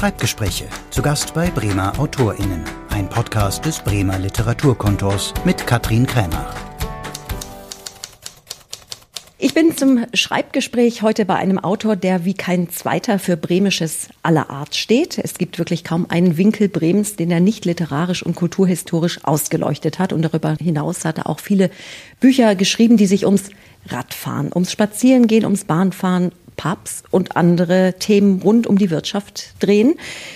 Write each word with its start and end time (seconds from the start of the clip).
Schreibgespräche. 0.00 0.64
Zu 0.88 1.02
Gast 1.02 1.34
bei 1.34 1.50
Bremer 1.50 2.00
AutorInnen. 2.00 2.64
Ein 2.88 3.10
Podcast 3.10 3.66
des 3.66 3.80
Bremer 3.80 4.18
Literaturkontors 4.18 5.34
mit 5.44 5.66
Katrin 5.66 6.06
Krämer. 6.06 6.48
Ich 9.36 9.52
bin 9.52 9.76
zum 9.76 10.06
Schreibgespräch 10.14 11.02
heute 11.02 11.26
bei 11.26 11.34
einem 11.34 11.58
Autor, 11.58 11.96
der 11.96 12.24
wie 12.24 12.32
kein 12.32 12.70
zweiter 12.70 13.18
für 13.18 13.36
Bremisches 13.36 14.08
aller 14.22 14.48
Art 14.48 14.74
steht. 14.74 15.18
Es 15.18 15.34
gibt 15.34 15.58
wirklich 15.58 15.84
kaum 15.84 16.06
einen 16.08 16.38
Winkel 16.38 16.70
Bremens, 16.70 17.16
den 17.16 17.30
er 17.30 17.40
nicht 17.40 17.66
literarisch 17.66 18.22
und 18.22 18.36
kulturhistorisch 18.36 19.22
ausgeleuchtet 19.24 19.98
hat. 19.98 20.14
Und 20.14 20.22
darüber 20.22 20.56
hinaus 20.58 21.04
hat 21.04 21.18
er 21.18 21.28
auch 21.28 21.40
viele 21.40 21.70
Bücher 22.20 22.54
geschrieben, 22.54 22.96
die 22.96 23.06
sich 23.06 23.26
ums 23.26 23.50
Radfahren, 23.86 24.50
ums 24.54 24.72
Spazierengehen, 24.72 25.44
ums 25.44 25.64
Bahnfahren, 25.64 26.32
Pubs 26.60 27.04
und 27.10 27.38
andere 27.38 27.94
Themen 27.98 28.42
rund 28.42 28.66
um 28.66 28.76
die 28.76 28.90
Wirtschaft 28.90 29.54
drehen. 29.60 29.94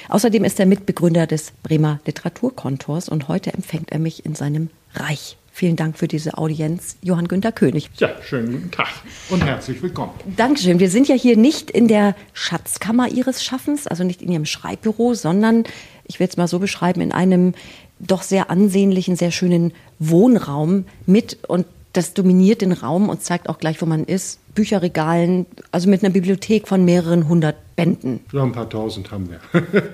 Außerdem 0.09 0.43
ist 0.45 0.59
er 0.59 0.65
Mitbegründer 0.65 1.27
des 1.27 1.53
Bremer 1.63 2.01
Literaturkontors 2.07 3.11
und 3.11 3.29
heute 3.29 3.53
empfängt 3.53 3.93
er 3.93 3.99
mich 3.99 4.25
in 4.25 4.35
seinem 4.35 4.71
Reich. 4.95 5.37
Vielen 5.53 5.77
Dank 5.77 5.99
für 5.99 6.09
diese 6.09 6.39
Audienz, 6.39 6.97
Johann 7.03 7.29
Günter 7.29 7.53
König. 7.53 7.91
Ja, 7.99 8.11
schönen 8.23 8.53
guten 8.53 8.71
Tag 8.71 8.89
und 9.29 9.45
herzlich 9.45 9.83
willkommen. 9.83 10.13
Dankeschön. 10.35 10.81
Wir 10.81 10.89
sind 10.89 11.09
ja 11.09 11.15
hier 11.15 11.37
nicht 11.37 11.71
in 11.71 11.89
der 11.89 12.17
Schatzkammer 12.33 13.09
Ihres 13.09 13.45
Schaffens, 13.45 13.87
also 13.87 14.03
nicht 14.03 14.23
in 14.23 14.33
Ihrem 14.33 14.47
Schreibbüro, 14.47 15.13
sondern, 15.13 15.65
ich 16.07 16.21
will 16.21 16.27
es 16.27 16.39
mal 16.39 16.49
so 16.49 16.59
beschreiben, 16.59 17.03
in 17.03 17.13
einem 17.13 17.53
doch 18.01 18.23
sehr 18.23 18.49
ansehnlichen, 18.49 19.17
sehr 19.17 19.31
schönen 19.31 19.75
Wohnraum 19.99 20.87
mit 21.05 21.39
und 21.49 21.67
das 21.95 22.13
dominiert 22.13 22.61
den 22.61 22.73
Raum 22.73 23.09
und 23.09 23.23
zeigt 23.23 23.49
auch 23.49 23.59
gleich, 23.59 23.81
wo 23.81 23.87
man 23.87 24.05
ist. 24.05 24.39
Bücherregalen, 24.55 25.47
also 25.73 25.89
mit 25.89 26.05
einer 26.05 26.13
Bibliothek 26.13 26.69
von 26.69 26.85
mehreren 26.85 27.29
hundert 27.29 27.57
Bänden. 27.77 28.21
Ja, 28.33 28.43
ein 28.43 28.53
paar 28.53 28.69
tausend 28.69 29.11
haben 29.11 29.29
wir. 29.31 29.41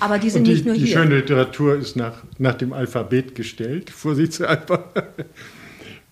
Aber 0.00 0.18
die 0.18 0.30
sind 0.30 0.46
die, 0.46 0.52
nicht 0.52 0.64
nur 0.64 0.74
die 0.74 0.80
hier. 0.80 0.86
Die 0.88 0.92
schöne 0.94 1.16
Literatur 1.16 1.76
ist 1.76 1.94
nach, 1.94 2.22
nach 2.38 2.54
dem 2.54 2.72
Alphabet 2.72 3.34
gestellt, 3.34 3.90
vorsichtshalber. 3.94 4.84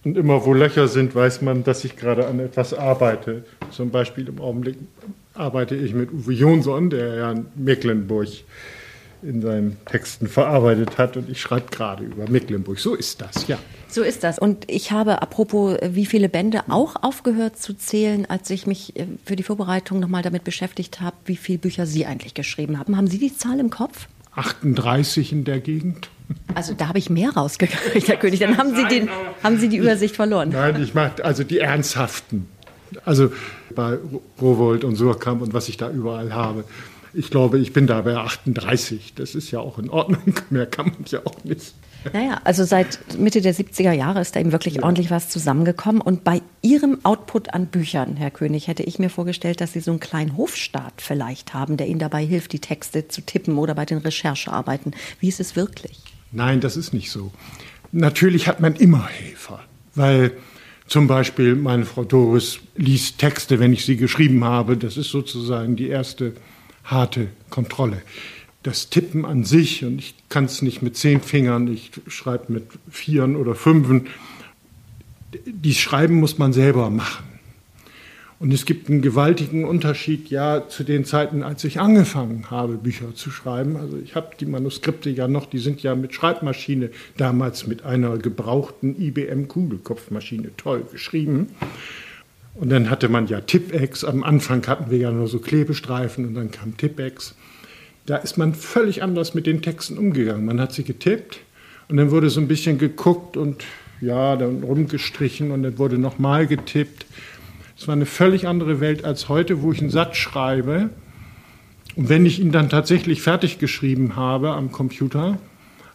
Und 0.04 0.16
immer 0.16 0.44
wo 0.44 0.52
Löcher 0.52 0.88
sind, 0.88 1.14
weiß 1.14 1.42
man, 1.42 1.64
dass 1.64 1.84
ich 1.84 1.96
gerade 1.96 2.26
an 2.26 2.38
etwas 2.40 2.74
arbeite. 2.74 3.44
Zum 3.70 3.90
Beispiel 3.90 4.28
im 4.28 4.40
Augenblick 4.40 4.76
arbeite 5.34 5.74
ich 5.74 5.94
mit 5.94 6.12
Uwe 6.12 6.32
Jonsson, 6.32 6.90
der 6.90 7.14
ja 7.14 7.32
in 7.32 7.46
Mecklenburg 7.56 8.28
in 9.22 9.42
seinen 9.42 9.76
Texten 9.86 10.28
verarbeitet 10.28 10.98
hat. 10.98 11.16
Und 11.16 11.28
ich 11.28 11.40
schreibe 11.40 11.70
gerade 11.70 12.04
über 12.04 12.28
Mecklenburg. 12.28 12.78
So 12.78 12.94
ist 12.94 13.20
das, 13.20 13.46
ja. 13.48 13.58
So 13.88 14.02
ist 14.02 14.22
das. 14.22 14.38
Und 14.38 14.70
ich 14.70 14.92
habe, 14.92 15.22
apropos, 15.22 15.78
wie 15.82 16.06
viele 16.06 16.28
Bände, 16.28 16.62
auch 16.68 16.96
aufgehört 17.02 17.58
zu 17.58 17.74
zählen, 17.74 18.26
als 18.28 18.50
ich 18.50 18.66
mich 18.66 18.96
äh, 18.96 19.06
für 19.24 19.36
die 19.36 19.42
Vorbereitung 19.42 19.98
nochmal 20.00 20.22
damit 20.22 20.44
beschäftigt 20.44 21.00
habe, 21.00 21.16
wie 21.24 21.36
viele 21.36 21.58
Bücher 21.58 21.86
Sie 21.86 22.06
eigentlich 22.06 22.34
geschrieben 22.34 22.78
haben. 22.78 22.96
Haben 22.96 23.08
Sie 23.08 23.18
die 23.18 23.34
Zahl 23.36 23.58
im 23.60 23.70
Kopf? 23.70 24.08
38 24.34 25.32
in 25.32 25.44
der 25.44 25.60
Gegend. 25.60 26.10
Also 26.54 26.74
da 26.74 26.88
habe 26.88 26.98
ich 26.98 27.10
mehr 27.10 27.30
rausgekriegt, 27.30 28.08
Herr 28.08 28.16
König. 28.16 28.40
Dann 28.40 28.58
haben 28.58 28.74
Sie, 28.76 28.84
den, 28.86 29.08
haben 29.42 29.58
Sie 29.58 29.68
die 29.68 29.78
Übersicht 29.78 30.14
verloren. 30.14 30.50
Nein, 30.50 30.82
ich 30.82 30.94
mache 30.94 31.24
also 31.24 31.42
die 31.42 31.58
ernsthaften. 31.58 32.46
Also 33.04 33.32
bei 33.74 33.98
Rowold 34.40 34.84
und 34.84 34.96
Surkamp 34.96 35.42
und 35.42 35.52
was 35.54 35.68
ich 35.68 35.76
da 35.76 35.90
überall 35.90 36.32
habe. 36.32 36.64
Ich 37.18 37.30
glaube, 37.30 37.58
ich 37.58 37.72
bin 37.72 37.88
da 37.88 38.00
bei 38.02 38.16
38. 38.16 39.14
Das 39.16 39.34
ist 39.34 39.50
ja 39.50 39.58
auch 39.58 39.80
in 39.80 39.90
Ordnung. 39.90 40.34
Mehr 40.50 40.66
kann 40.66 40.86
man 40.86 41.04
ja 41.08 41.18
auch 41.24 41.42
nicht. 41.42 41.74
Naja, 42.12 42.40
also 42.44 42.64
seit 42.64 43.18
Mitte 43.18 43.40
der 43.40 43.52
70er 43.52 43.90
Jahre 43.90 44.20
ist 44.20 44.36
da 44.36 44.40
eben 44.40 44.52
wirklich 44.52 44.76
ja. 44.76 44.82
ordentlich 44.84 45.10
was 45.10 45.28
zusammengekommen. 45.28 46.00
Und 46.00 46.22
bei 46.22 46.42
Ihrem 46.62 47.00
Output 47.02 47.54
an 47.54 47.66
Büchern, 47.66 48.16
Herr 48.16 48.30
König, 48.30 48.68
hätte 48.68 48.84
ich 48.84 49.00
mir 49.00 49.10
vorgestellt, 49.10 49.60
dass 49.60 49.72
Sie 49.72 49.80
so 49.80 49.90
einen 49.90 49.98
kleinen 49.98 50.36
Hofstaat 50.36 50.94
vielleicht 50.98 51.54
haben, 51.54 51.76
der 51.76 51.88
Ihnen 51.88 51.98
dabei 51.98 52.24
hilft, 52.24 52.52
die 52.52 52.60
Texte 52.60 53.08
zu 53.08 53.20
tippen 53.22 53.58
oder 53.58 53.74
bei 53.74 53.84
den 53.84 53.98
Recherchearbeiten. 53.98 54.94
Wie 55.18 55.26
ist 55.28 55.40
es 55.40 55.56
wirklich? 55.56 55.98
Nein, 56.30 56.60
das 56.60 56.76
ist 56.76 56.94
nicht 56.94 57.10
so. 57.10 57.32
Natürlich 57.90 58.46
hat 58.46 58.60
man 58.60 58.76
immer 58.76 59.08
Helfer, 59.08 59.60
weil 59.96 60.32
zum 60.86 61.08
Beispiel 61.08 61.56
meine 61.56 61.84
Frau 61.84 62.04
Doris 62.04 62.60
liest 62.76 63.18
Texte, 63.18 63.58
wenn 63.58 63.72
ich 63.72 63.84
sie 63.84 63.96
geschrieben 63.96 64.44
habe. 64.44 64.76
Das 64.76 64.96
ist 64.96 65.10
sozusagen 65.10 65.74
die 65.74 65.88
erste 65.88 66.34
harte 66.88 67.28
Kontrolle. 67.50 68.02
Das 68.62 68.90
Tippen 68.90 69.24
an 69.24 69.44
sich, 69.44 69.84
und 69.84 69.98
ich 69.98 70.14
kann 70.28 70.44
es 70.44 70.62
nicht 70.62 70.82
mit 70.82 70.96
zehn 70.96 71.20
Fingern, 71.20 71.68
ich 71.68 71.90
schreibe 72.08 72.52
mit 72.52 72.64
vieren 72.90 73.36
oder 73.36 73.54
fünfen, 73.54 74.08
die 75.46 75.74
Schreiben 75.74 76.16
muss 76.16 76.38
man 76.38 76.52
selber 76.52 76.90
machen. 76.90 77.24
Und 78.40 78.54
es 78.54 78.64
gibt 78.64 78.88
einen 78.88 79.02
gewaltigen 79.02 79.64
Unterschied 79.64 80.30
ja 80.30 80.68
zu 80.68 80.84
den 80.84 81.04
Zeiten, 81.04 81.42
als 81.42 81.64
ich 81.64 81.80
angefangen 81.80 82.50
habe, 82.50 82.74
Bücher 82.74 83.14
zu 83.14 83.30
schreiben. 83.30 83.76
Also 83.76 83.98
ich 83.98 84.14
habe 84.14 84.30
die 84.38 84.46
Manuskripte 84.46 85.10
ja 85.10 85.26
noch, 85.26 85.46
die 85.46 85.58
sind 85.58 85.82
ja 85.82 85.96
mit 85.96 86.14
Schreibmaschine, 86.14 86.90
damals 87.16 87.66
mit 87.66 87.84
einer 87.84 88.16
gebrauchten 88.16 89.00
IBM 89.00 89.48
Kugelkopfmaschine 89.48 90.50
toll 90.56 90.84
geschrieben. 90.90 91.48
Und 92.58 92.70
dann 92.70 92.90
hatte 92.90 93.08
man 93.08 93.28
ja 93.28 93.40
Tippex. 93.40 94.02
Am 94.02 94.24
Anfang 94.24 94.66
hatten 94.66 94.90
wir 94.90 94.98
ja 94.98 95.12
nur 95.12 95.28
so 95.28 95.38
Klebestreifen 95.38 96.26
und 96.26 96.34
dann 96.34 96.50
kam 96.50 96.76
Tippex. 96.76 97.36
Da 98.04 98.16
ist 98.16 98.36
man 98.36 98.52
völlig 98.52 99.00
anders 99.00 99.32
mit 99.32 99.46
den 99.46 99.62
Texten 99.62 99.96
umgegangen. 99.96 100.44
Man 100.44 100.60
hat 100.60 100.72
sie 100.72 100.82
getippt 100.82 101.38
und 101.86 101.98
dann 101.98 102.10
wurde 102.10 102.30
so 102.30 102.40
ein 102.40 102.48
bisschen 102.48 102.78
geguckt 102.78 103.36
und 103.36 103.62
ja, 104.00 104.34
dann 104.34 104.64
rumgestrichen 104.64 105.52
und 105.52 105.62
dann 105.62 105.78
wurde 105.78 105.98
nochmal 105.98 106.48
getippt. 106.48 107.06
Es 107.78 107.86
war 107.86 107.94
eine 107.94 108.06
völlig 108.06 108.48
andere 108.48 108.80
Welt 108.80 109.04
als 109.04 109.28
heute, 109.28 109.62
wo 109.62 109.70
ich 109.70 109.80
einen 109.80 109.90
Satz 109.90 110.16
schreibe. 110.16 110.90
Und 111.94 112.08
wenn 112.08 112.26
ich 112.26 112.40
ihn 112.40 112.50
dann 112.50 112.68
tatsächlich 112.68 113.22
fertig 113.22 113.60
geschrieben 113.60 114.16
habe 114.16 114.50
am 114.50 114.72
Computer, 114.72 115.38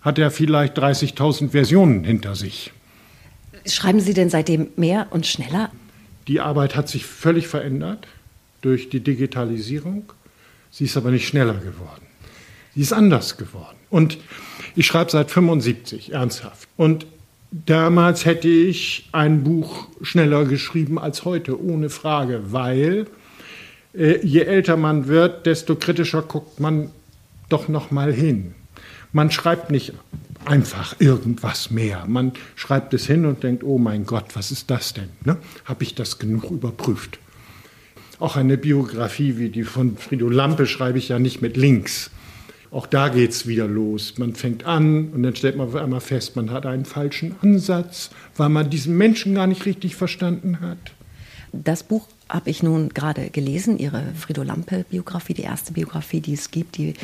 hat 0.01 0.17
er 0.17 0.31
vielleicht 0.31 0.79
30.000 0.79 1.49
Versionen 1.49 2.05
hinter 2.05 2.35
sich. 2.35 2.71
Schreiben 3.65 3.99
Sie 3.99 4.13
denn 4.13 4.29
seitdem 4.29 4.67
mehr 4.77 5.07
und 5.11 5.27
schneller? 5.27 5.69
Die 6.27 6.39
Arbeit 6.39 6.75
hat 6.75 6.89
sich 6.89 7.05
völlig 7.05 7.47
verändert 7.47 8.07
durch 8.61 8.89
die 8.89 9.01
Digitalisierung. 9.01 10.11
Sie 10.71 10.85
ist 10.85 10.97
aber 10.97 11.11
nicht 11.11 11.27
schneller 11.27 11.55
geworden. 11.55 12.05
Sie 12.73 12.81
ist 12.81 12.93
anders 12.93 13.37
geworden. 13.37 13.77
Und 13.89 14.17
ich 14.75 14.87
schreibe 14.87 15.11
seit 15.11 15.29
75 15.29 16.13
ernsthaft. 16.13 16.67
Und 16.77 17.05
damals 17.51 18.25
hätte 18.25 18.47
ich 18.47 19.09
ein 19.11 19.43
Buch 19.43 19.87
schneller 20.01 20.45
geschrieben 20.45 20.97
als 20.97 21.25
heute, 21.25 21.61
ohne 21.61 21.89
Frage, 21.89 22.51
weil 22.51 23.05
äh, 23.93 24.25
je 24.25 24.41
älter 24.41 24.77
man 24.77 25.07
wird, 25.07 25.45
desto 25.45 25.75
kritischer 25.75 26.23
guckt 26.23 26.59
man 26.59 26.89
doch 27.49 27.67
noch 27.67 27.91
mal 27.91 28.11
hin. 28.11 28.55
Man 29.11 29.29
schreibt 29.29 29.69
nicht 29.69 29.93
einfach 30.45 30.99
irgendwas 30.99 31.71
mehr. 31.71 32.05
Man 32.07 32.33
schreibt 32.55 32.93
es 32.93 33.05
hin 33.05 33.25
und 33.25 33.43
denkt, 33.43 33.63
oh 33.63 33.77
mein 33.77 34.05
Gott, 34.05 34.35
was 34.35 34.51
ist 34.51 34.69
das 34.69 34.93
denn? 34.93 35.09
Ne? 35.25 35.37
Habe 35.65 35.83
ich 35.83 35.95
das 35.95 36.19
genug 36.19 36.51
überprüft? 36.51 37.19
Auch 38.19 38.35
eine 38.35 38.57
Biografie 38.57 39.37
wie 39.37 39.49
die 39.49 39.63
von 39.63 39.97
Frido 39.97 40.29
Lampe 40.29 40.65
schreibe 40.65 40.97
ich 40.97 41.09
ja 41.09 41.19
nicht 41.19 41.41
mit 41.41 41.57
links. 41.57 42.11
Auch 42.71 42.87
da 42.87 43.09
geht 43.09 43.31
es 43.31 43.45
wieder 43.45 43.67
los. 43.67 44.17
Man 44.17 44.33
fängt 44.33 44.65
an 44.65 45.09
und 45.09 45.23
dann 45.23 45.35
stellt 45.35 45.57
man 45.57 45.75
einmal 45.77 46.01
fest, 46.01 46.35
man 46.35 46.49
hat 46.49 46.65
einen 46.65 46.85
falschen 46.85 47.35
Ansatz, 47.41 48.09
weil 48.35 48.49
man 48.49 48.69
diesen 48.69 48.97
Menschen 48.97 49.35
gar 49.35 49.45
nicht 49.45 49.65
richtig 49.65 49.95
verstanden 49.95 50.59
hat. 50.59 50.79
Das 51.51 51.83
Buch 51.83 52.07
habe 52.33 52.49
ich 52.49 52.63
nun 52.63 52.89
gerade 52.89 53.29
gelesen, 53.29 53.77
Ihre 53.77 54.01
Frido 54.15 54.41
Lampe-Biografie, 54.41 55.35
die 55.35 55.43
erste 55.43 55.71
Biografie, 55.71 56.19
die 56.19 56.33
es 56.33 56.49
gibt, 56.49 56.77
die 56.77 56.95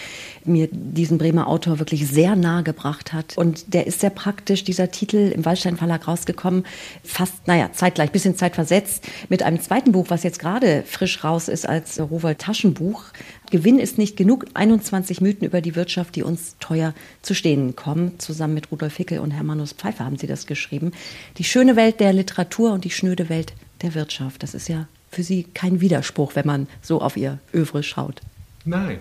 mir 0.43 0.67
diesen 0.71 1.19
Bremer 1.19 1.47
Autor 1.47 1.77
wirklich 1.77 2.07
sehr 2.07 2.35
nahe 2.35 2.63
gebracht 2.63 3.13
hat. 3.13 3.37
Und 3.37 3.75
der 3.75 3.85
ist 3.85 3.99
sehr 3.99 4.09
praktisch, 4.09 4.63
dieser 4.63 4.89
Titel 4.89 5.31
im 5.33 5.45
Waldstein 5.45 5.77
Verlag 5.77 6.07
rausgekommen, 6.07 6.65
fast, 7.03 7.47
naja, 7.47 7.71
zeitgleich, 7.71 8.11
bisschen 8.11 8.35
zeitversetzt, 8.35 9.07
mit 9.29 9.43
einem 9.43 9.61
zweiten 9.61 9.91
Buch, 9.91 10.07
was 10.09 10.23
jetzt 10.23 10.39
gerade 10.39 10.83
frisch 10.87 11.23
raus 11.23 11.47
ist 11.47 11.69
als 11.69 11.99
Rowold 11.99 12.39
Taschenbuch. 12.39 13.03
Gewinn 13.51 13.77
ist 13.77 13.99
nicht 13.99 14.17
genug, 14.17 14.47
21 14.55 15.21
Mythen 15.21 15.45
über 15.45 15.61
die 15.61 15.75
Wirtschaft, 15.75 16.15
die 16.15 16.23
uns 16.23 16.55
teuer 16.59 16.95
zu 17.21 17.35
stehen 17.35 17.75
kommen. 17.75 18.17
Zusammen 18.17 18.55
mit 18.55 18.71
Rudolf 18.71 18.95
Hickel 18.95 19.19
und 19.19 19.29
Hermannus 19.29 19.73
Pfeiffer 19.73 20.05
haben 20.05 20.17
Sie 20.17 20.27
das 20.27 20.47
geschrieben. 20.47 20.91
Die 21.37 21.43
schöne 21.43 21.75
Welt 21.75 21.99
der 21.99 22.13
Literatur 22.13 22.73
und 22.73 22.83
die 22.83 22.89
schnöde 22.89 23.29
Welt 23.29 23.53
der 23.83 23.93
Wirtschaft. 23.93 24.41
Das 24.41 24.55
ist 24.55 24.67
ja 24.67 24.87
für 25.11 25.23
Sie 25.23 25.43
kein 25.53 25.81
Widerspruch, 25.81 26.35
wenn 26.35 26.47
man 26.47 26.67
so 26.81 27.01
auf 27.01 27.17
Ihr 27.17 27.39
Övre 27.53 27.83
schaut. 27.83 28.21
Nein, 28.65 28.99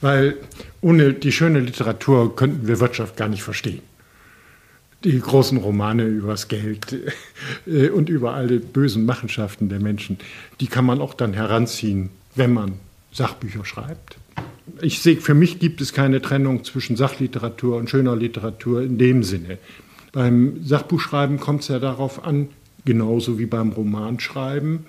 weil 0.00 0.36
ohne 0.80 1.14
die 1.14 1.32
schöne 1.32 1.60
Literatur 1.60 2.36
könnten 2.36 2.66
wir 2.66 2.80
Wirtschaft 2.80 3.16
gar 3.16 3.28
nicht 3.28 3.42
verstehen. 3.42 3.82
Die 5.04 5.18
großen 5.18 5.58
Romane 5.58 6.04
übers 6.04 6.48
Geld 6.48 6.96
äh, 7.66 7.90
und 7.90 8.08
über 8.08 8.34
alle 8.34 8.60
bösen 8.60 9.04
Machenschaften 9.06 9.68
der 9.68 9.80
Menschen, 9.80 10.18
die 10.60 10.66
kann 10.66 10.84
man 10.84 11.00
auch 11.00 11.14
dann 11.14 11.32
heranziehen, 11.32 12.10
wenn 12.34 12.52
man 12.52 12.74
Sachbücher 13.12 13.64
schreibt. 13.64 14.18
Ich 14.80 15.00
sehe, 15.00 15.16
für 15.16 15.34
mich 15.34 15.58
gibt 15.58 15.80
es 15.80 15.92
keine 15.92 16.20
Trennung 16.20 16.64
zwischen 16.64 16.96
Sachliteratur 16.96 17.76
und 17.76 17.88
schöner 17.88 18.16
Literatur 18.16 18.82
in 18.82 18.98
dem 18.98 19.22
Sinne. 19.22 19.58
Beim 20.12 20.64
Sachbuchschreiben 20.64 21.38
kommt 21.38 21.62
es 21.62 21.68
ja 21.68 21.78
darauf 21.78 22.24
an, 22.24 22.48
genauso 22.84 23.38
wie 23.38 23.46
beim 23.46 23.70
Romanschreiben, 23.72 24.86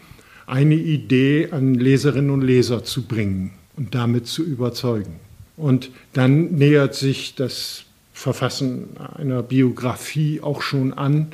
eine 0.47 0.75
Idee 0.75 1.49
an 1.51 1.75
Leserinnen 1.75 2.31
und 2.31 2.41
Leser 2.41 2.83
zu 2.83 3.03
bringen. 3.03 3.51
und 3.77 3.94
damit 3.94 4.27
zu 4.27 4.44
überzeugen. 4.44 5.19
Und 5.55 5.91
dann 6.13 6.55
nähert 6.55 6.95
sich 6.95 7.35
das 7.35 7.85
Verfassen 8.11 8.89
einer 9.15 9.44
Biografie 9.44 10.41
auch 10.41 10.61
schon 10.61 10.94
an, 10.94 11.27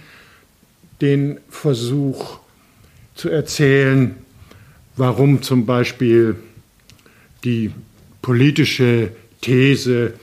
den 1.02 1.40
Versuch 1.50 2.40
zu 3.16 3.30
erzählen, 3.30 4.16
warum 4.98 5.42
zum 5.42 5.66
Beispiel 5.66 6.36
die 7.44 7.72
politische 8.22 9.12
These, 9.42 10.14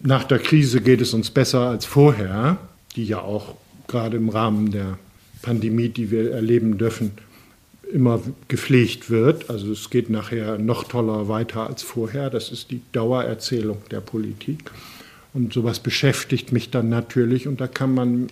nach 0.00 0.24
der 0.24 0.38
Krise 0.38 0.80
geht 0.80 1.00
es 1.00 1.14
uns 1.14 1.30
besser 1.30 1.60
als 1.60 1.84
vorher, 1.86 2.58
die 2.96 3.04
ja 3.04 3.20
auch 3.20 3.54
gerade 3.88 4.16
im 4.16 4.28
Rahmen 4.28 4.70
der 4.70 4.98
Pandemie, 5.42 5.88
die 5.88 6.10
wir 6.10 6.32
erleben 6.32 6.78
dürfen, 6.78 7.12
immer 7.94 8.20
gepflegt 8.48 9.08
wird. 9.08 9.48
Also 9.48 9.70
es 9.70 9.88
geht 9.88 10.10
nachher 10.10 10.58
noch 10.58 10.84
toller 10.84 11.28
weiter 11.28 11.68
als 11.68 11.82
vorher. 11.82 12.28
Das 12.28 12.50
ist 12.50 12.70
die 12.72 12.82
Dauererzählung 12.92 13.78
der 13.90 14.00
Politik. 14.00 14.70
Und 15.32 15.52
sowas 15.52 15.78
beschäftigt 15.78 16.52
mich 16.52 16.70
dann 16.70 16.88
natürlich 16.88 17.46
und 17.48 17.60
da 17.60 17.68
kann 17.68 17.94
man 17.94 18.28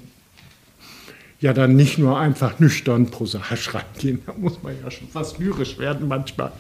ja 1.41 1.53
dann 1.53 1.75
nicht 1.75 1.99
nur 1.99 2.19
einfach 2.19 2.59
nüchtern 2.61 3.11
prosaisch 3.11 3.75
reingehen. 3.75 4.21
Da 4.27 4.35
muss 4.37 4.63
man 4.63 4.75
ja 4.83 4.91
schon 4.91 5.09
fast 5.09 5.39
lyrisch 5.39 5.79
werden 5.79 6.07
manchmal. 6.07 6.53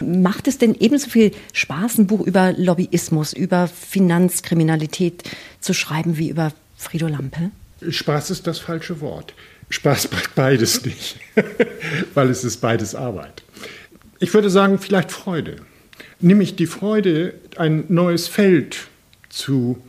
Macht 0.00 0.48
es 0.48 0.58
denn 0.58 0.74
ebenso 0.78 1.08
viel 1.08 1.32
Spaß, 1.52 1.98
ein 1.98 2.06
Buch 2.06 2.26
über 2.26 2.52
Lobbyismus, 2.52 3.32
über 3.32 3.68
Finanzkriminalität 3.68 5.22
zu 5.60 5.72
schreiben 5.72 6.18
wie 6.18 6.28
über 6.28 6.52
Frido 6.76 7.08
Lampe? 7.08 7.50
Spaß 7.88 8.30
ist 8.30 8.46
das 8.46 8.58
falsche 8.58 9.00
Wort. 9.00 9.34
Spaß 9.70 10.10
macht 10.12 10.34
beides 10.34 10.84
nicht, 10.84 11.18
weil 12.14 12.30
es 12.30 12.44
ist 12.44 12.58
beides 12.58 12.94
Arbeit. 12.94 13.42
Ich 14.18 14.32
würde 14.34 14.50
sagen, 14.50 14.78
vielleicht 14.78 15.12
Freude. 15.12 15.56
Nämlich 16.20 16.56
die 16.56 16.66
Freude, 16.66 17.34
ein 17.56 17.84
neues 17.88 18.28
Feld 18.28 18.88
zu 19.28 19.80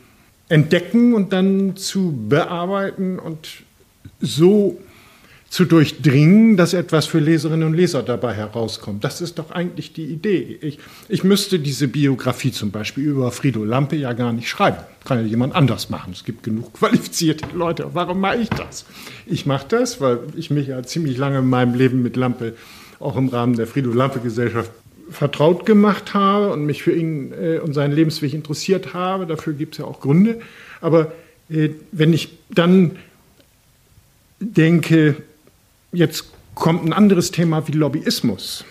entdecken 0.48 1.14
und 1.14 1.32
dann 1.32 1.76
zu 1.76 2.12
bearbeiten 2.28 3.18
und 3.18 3.48
so 4.20 4.80
zu 5.50 5.64
durchdringen, 5.64 6.56
dass 6.56 6.74
etwas 6.74 7.06
für 7.06 7.18
Leserinnen 7.18 7.66
und 7.66 7.74
Leser 7.74 8.04
dabei 8.04 8.34
herauskommt. 8.34 9.02
Das 9.02 9.20
ist 9.20 9.36
doch 9.40 9.50
eigentlich 9.50 9.92
die 9.92 10.04
Idee. 10.04 10.56
Ich, 10.62 10.78
ich 11.08 11.24
müsste 11.24 11.58
diese 11.58 11.88
Biografie 11.88 12.52
zum 12.52 12.70
Beispiel 12.70 13.04
über 13.04 13.32
Frido 13.32 13.64
Lampe 13.64 13.96
ja 13.96 14.12
gar 14.12 14.32
nicht 14.32 14.48
schreiben. 14.48 14.76
Kann 15.04 15.18
ja 15.18 15.24
jemand 15.24 15.56
anders 15.56 15.90
machen. 15.90 16.12
Es 16.12 16.24
gibt 16.24 16.44
genug 16.44 16.74
qualifizierte 16.74 17.46
Leute. 17.52 17.90
Warum 17.94 18.20
mache 18.20 18.36
ich 18.36 18.48
das? 18.48 18.86
Ich 19.26 19.44
mache 19.44 19.66
das, 19.68 20.00
weil 20.00 20.20
ich 20.36 20.50
mich 20.50 20.68
ja 20.68 20.84
ziemlich 20.84 21.18
lange 21.18 21.40
in 21.40 21.50
meinem 21.50 21.74
Leben 21.74 22.00
mit 22.00 22.16
Lampe 22.16 22.54
auch 23.00 23.16
im 23.16 23.28
Rahmen 23.28 23.56
der 23.56 23.66
Frido 23.66 23.92
Lampe 23.92 24.20
Gesellschaft 24.20 24.70
vertraut 25.10 25.66
gemacht 25.66 26.14
habe 26.14 26.52
und 26.52 26.64
mich 26.64 26.84
für 26.84 26.92
ihn 26.92 27.32
äh, 27.32 27.58
und 27.58 27.74
seinen 27.74 27.92
Lebensweg 27.92 28.34
interessiert 28.34 28.94
habe. 28.94 29.26
Dafür 29.26 29.54
gibt 29.54 29.74
es 29.74 29.78
ja 29.78 29.84
auch 29.84 29.98
Gründe. 29.98 30.40
Aber 30.80 31.10
äh, 31.48 31.70
wenn 31.90 32.12
ich 32.12 32.38
dann 32.50 32.92
denke, 34.38 35.16
jetzt 35.92 36.26
kommt 36.54 36.84
ein 36.84 36.92
anderes 36.92 37.30
Thema 37.30 37.66
wie 37.66 37.72
Lobbyismus, 37.72 38.64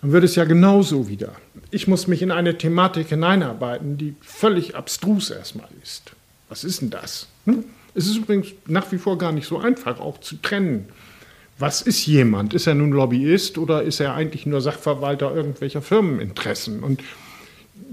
dann 0.00 0.12
wird 0.12 0.24
es 0.24 0.36
ja 0.36 0.44
genauso 0.44 1.08
wieder. 1.08 1.32
Ich 1.70 1.88
muss 1.88 2.06
mich 2.06 2.22
in 2.22 2.30
eine 2.30 2.58
Thematik 2.58 3.08
hineinarbeiten, 3.08 3.98
die 3.98 4.14
völlig 4.20 4.76
abstrus 4.76 5.30
erstmal 5.30 5.68
ist. 5.82 6.12
Was 6.48 6.62
ist 6.62 6.82
denn 6.82 6.90
das? 6.90 7.26
Hm? 7.46 7.64
Es 7.94 8.06
ist 8.06 8.16
übrigens 8.16 8.48
nach 8.66 8.92
wie 8.92 8.98
vor 8.98 9.18
gar 9.18 9.32
nicht 9.32 9.46
so 9.46 9.58
einfach 9.58 9.98
auch 9.98 10.20
zu 10.20 10.36
trennen. 10.36 10.88
Was 11.58 11.80
ist 11.80 12.06
jemand? 12.06 12.52
Ist 12.52 12.66
er 12.66 12.74
nun 12.74 12.92
Lobbyist 12.92 13.56
oder 13.56 13.82
ist 13.82 14.00
er 14.00 14.14
eigentlich 14.14 14.44
nur 14.44 14.60
Sachverwalter 14.60 15.34
irgendwelcher 15.34 15.80
Firmeninteressen? 15.80 16.82
Und 16.82 17.02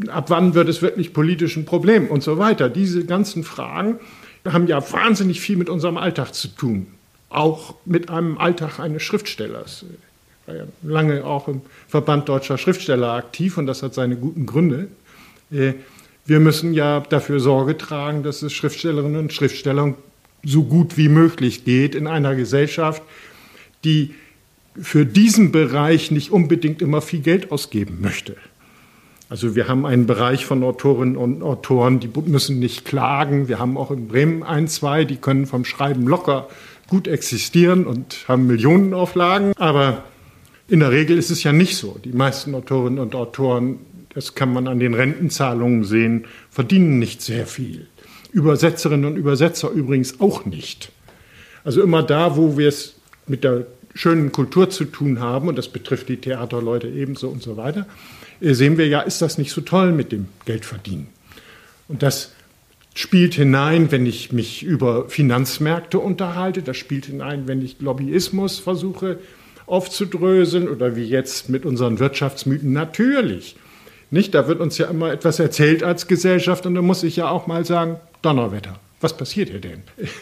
ab 0.10 0.30
wann 0.30 0.54
wird 0.54 0.68
es 0.68 0.82
wirklich 0.82 1.14
politisch 1.14 1.56
ein 1.56 1.64
Problem 1.64 2.08
und 2.08 2.22
so 2.22 2.38
weiter? 2.38 2.68
Diese 2.68 3.06
ganzen 3.06 3.46
Fragen 3.46 4.00
haben 4.46 4.68
ja 4.68 4.92
wahnsinnig 4.92 5.40
viel 5.40 5.56
mit 5.56 5.70
unserem 5.70 5.96
Alltag 5.98 6.34
zu 6.34 6.50
tun 6.50 6.88
auch 7.36 7.76
mit 7.86 8.10
einem 8.10 8.38
Alltag 8.38 8.80
eines 8.80 9.04
Schriftstellers. 9.04 9.86
Ich 9.90 10.48
war 10.48 10.56
ja 10.56 10.64
lange 10.84 11.26
auch 11.26 11.48
im 11.48 11.62
Verband 11.88 12.30
deutscher 12.30 12.58
Schriftsteller 12.58 13.14
aktiv 13.14 13.58
und 13.58 13.68
das 13.68 13.84
hat 13.84 13.94
seine 13.94 14.16
guten 14.16 14.46
Gründe. 14.46 14.88
Äh, 15.52 15.74
wir 16.26 16.40
müssen 16.40 16.74
ja 16.74 17.02
dafür 17.02 17.40
Sorge 17.40 17.78
tragen, 17.78 18.24
dass 18.24 18.42
es 18.42 18.54
Schriftstellerinnen 18.54 19.18
und 19.18 19.34
Schriftstellern 19.34 19.96
so 20.44 20.64
gut 20.64 20.98
wie 20.98 21.10
möglich 21.10 21.66
geht 21.66 21.96
in 21.96 22.08
einer 22.08 22.36
Gesellschaft, 22.36 23.02
die 23.84 24.14
für 24.82 25.06
diesen 25.06 25.52
Bereich 25.52 26.12
nicht 26.12 26.32
unbedingt 26.32 26.82
immer 26.82 27.02
viel 27.02 27.20
Geld 27.20 27.52
ausgeben 27.52 28.00
möchte. 28.02 28.36
Also 29.30 29.56
wir 29.56 29.68
haben 29.68 29.86
einen 29.86 30.06
Bereich 30.06 30.46
von 30.46 30.64
Autorinnen 30.64 31.18
und 31.18 31.42
Autoren, 31.42 32.00
die 32.00 32.10
müssen 32.26 32.60
nicht 32.60 32.86
klagen. 32.86 33.48
Wir 33.48 33.60
haben 33.60 33.78
auch 33.78 33.92
in 33.92 34.08
Bremen 34.08 34.44
ein, 34.44 34.68
zwei, 34.68 35.06
die 35.06 35.16
können 35.16 35.46
vom 35.46 35.66
Schreiben 35.66 36.08
locker 36.08 36.48
gut 36.88 37.08
existieren 37.08 37.86
und 37.86 38.26
haben 38.28 38.48
Millionenauflagen. 38.48 39.54
Aber 39.58 40.04
in 40.68 40.80
der 40.80 40.92
Regel 40.92 41.18
ist 41.18 41.32
es 41.32 41.44
ja 41.44 41.52
nicht 41.52 41.78
so. 41.78 42.00
Die 42.04 42.14
meisten 42.14 42.56
Autorinnen 42.56 43.00
und 43.00 43.16
Autoren, 43.16 43.80
das 44.14 44.36
kann 44.36 44.54
man 44.54 44.68
an 44.68 44.80
den 44.80 44.94
Rentenzahlungen 44.94 45.84
sehen, 45.84 46.26
verdienen 46.50 47.00
nicht 47.00 47.22
sehr 47.22 47.48
viel. 47.48 47.88
Übersetzerinnen 48.32 49.06
und 49.06 49.18
Übersetzer 49.18 49.70
übrigens 49.70 50.20
auch 50.20 50.46
nicht. 50.46 50.92
Also 51.64 51.82
immer 51.82 52.04
da, 52.04 52.36
wo 52.36 52.58
wir 52.58 52.68
es 52.68 52.96
mit 53.28 53.44
der 53.44 53.68
schönen 53.94 54.32
Kultur 54.32 54.70
zu 54.70 54.86
tun 54.86 55.20
haben, 55.20 55.48
und 55.48 55.58
das 55.58 55.70
betrifft 55.70 56.10
die 56.10 56.18
Theaterleute 56.18 56.88
ebenso 56.88 57.30
und 57.30 57.44
so 57.44 57.58
weiter, 57.58 57.86
äh, 58.42 58.54
sehen 58.54 58.78
wir 58.78 58.88
ja, 58.88 59.02
ist 59.02 59.22
das 59.22 59.38
nicht 59.38 59.52
so 59.52 59.62
toll 59.62 59.92
mit 59.92 60.12
dem 60.12 60.28
Geldverdienen. 60.46 61.08
Und 61.88 62.02
das 62.02 62.32
spielt 62.94 63.34
hinein, 63.34 63.92
wenn 63.92 64.06
ich 64.06 64.32
mich 64.32 64.64
über 64.64 65.10
Finanzmärkte 65.10 66.00
unterhalte, 66.00 66.62
das 66.62 66.78
spielt 66.78 67.06
hinein, 67.06 67.48
wenn 67.48 67.62
ich 67.62 67.78
Lobbyismus 67.80 68.60
versuche 68.60 69.20
aufzudröseln 69.66 70.68
oder 70.68 70.96
wie 70.96 71.06
jetzt 71.06 71.50
mit 71.50 71.66
unseren 71.66 72.00
Wirtschaftsmythen 72.00 72.74
natürlich. 72.74 73.56
Nicht, 74.12 74.36
da 74.36 74.48
wird 74.48 74.60
uns 74.60 74.78
ja 74.78 74.88
immer 74.88 75.12
etwas 75.12 75.40
erzählt 75.40 75.84
als 75.84 76.08
Gesellschaft 76.08 76.66
und 76.66 76.76
da 76.76 76.82
muss 76.82 77.04
ich 77.04 77.16
ja 77.16 77.30
auch 77.30 77.48
mal 77.48 77.66
sagen, 77.66 77.96
Donnerwetter, 78.22 78.80
was 79.02 79.18
passiert 79.18 79.50
hier 79.50 79.62
denn? 79.62 79.82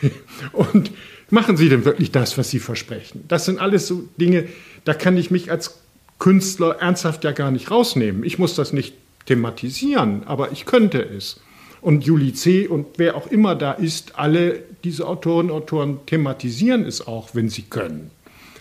und 0.54 0.92
machen 1.30 1.58
Sie 1.58 1.68
denn 1.68 1.84
wirklich 1.84 2.12
das, 2.12 2.38
was 2.38 2.50
Sie 2.50 2.60
versprechen? 2.60 3.26
Das 3.28 3.46
sind 3.46 3.60
alles 3.60 3.88
so 3.88 4.08
Dinge, 4.18 4.48
da 4.86 4.94
kann 4.94 5.18
ich 5.18 5.32
mich 5.32 5.52
als 5.52 5.82
Künstler 6.20 6.78
ernsthaft 6.80 7.24
ja 7.24 7.32
gar 7.32 7.52
nicht 7.52 7.72
rausnehmen. 7.72 8.24
Ich 8.24 8.40
muss 8.40 8.56
das 8.56 8.74
nicht 8.74 8.96
thematisieren, 9.26 10.24
aber 10.26 10.52
ich 10.52 10.66
könnte 10.66 11.02
es 11.02 11.42
und 11.82 12.04
Juli 12.04 12.34
C. 12.34 12.68
und 12.68 12.88
wer 12.98 13.16
auch 13.16 13.28
immer 13.28 13.56
da 13.56 13.74
ist, 13.74 14.18
alle 14.18 14.64
diese 14.84 15.08
Autorinnen 15.08 15.52
und 15.52 15.58
Autoren 15.58 16.00
thematisieren 16.06 16.86
es 16.86 17.06
auch, 17.08 17.30
wenn 17.34 17.50
sie 17.50 17.64
können. 17.64 18.12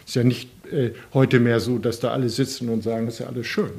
Ist 0.07 0.17
ja 0.17 0.25
nicht 0.25 0.49
äh, 0.73 0.91
heute 1.15 1.41
mehr 1.41 1.61
so, 1.61 1.79
dass 1.79 2.01
da 2.01 2.11
alle 2.11 2.29
sitzen 2.29 2.69
und 2.69 2.83
sagen, 2.83 3.07
das 3.07 3.15
ist 3.15 3.21
ja 3.21 3.27
alles 3.27 3.47
schön. 3.47 3.71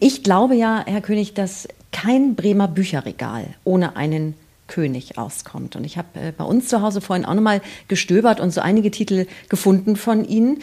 Ich 0.00 0.22
glaube 0.22 0.54
ja, 0.54 0.84
Herr 0.86 1.00
König, 1.00 1.34
dass 1.34 1.68
kein 1.92 2.34
Bremer 2.34 2.68
Bücherregal 2.68 3.54
ohne 3.64 3.96
einen 3.96 4.34
König 4.68 5.18
auskommt. 5.18 5.76
Und 5.76 5.84
ich 5.84 5.96
habe 5.96 6.08
äh, 6.14 6.32
bei 6.36 6.44
uns 6.44 6.68
zu 6.68 6.82
Hause 6.82 7.00
vorhin 7.00 7.24
auch 7.24 7.34
nochmal 7.34 7.62
gestöbert 7.88 8.40
und 8.40 8.50
so 8.52 8.60
einige 8.60 8.90
Titel 8.90 9.26
gefunden 9.48 9.96
von 9.96 10.24
Ihnen. 10.24 10.58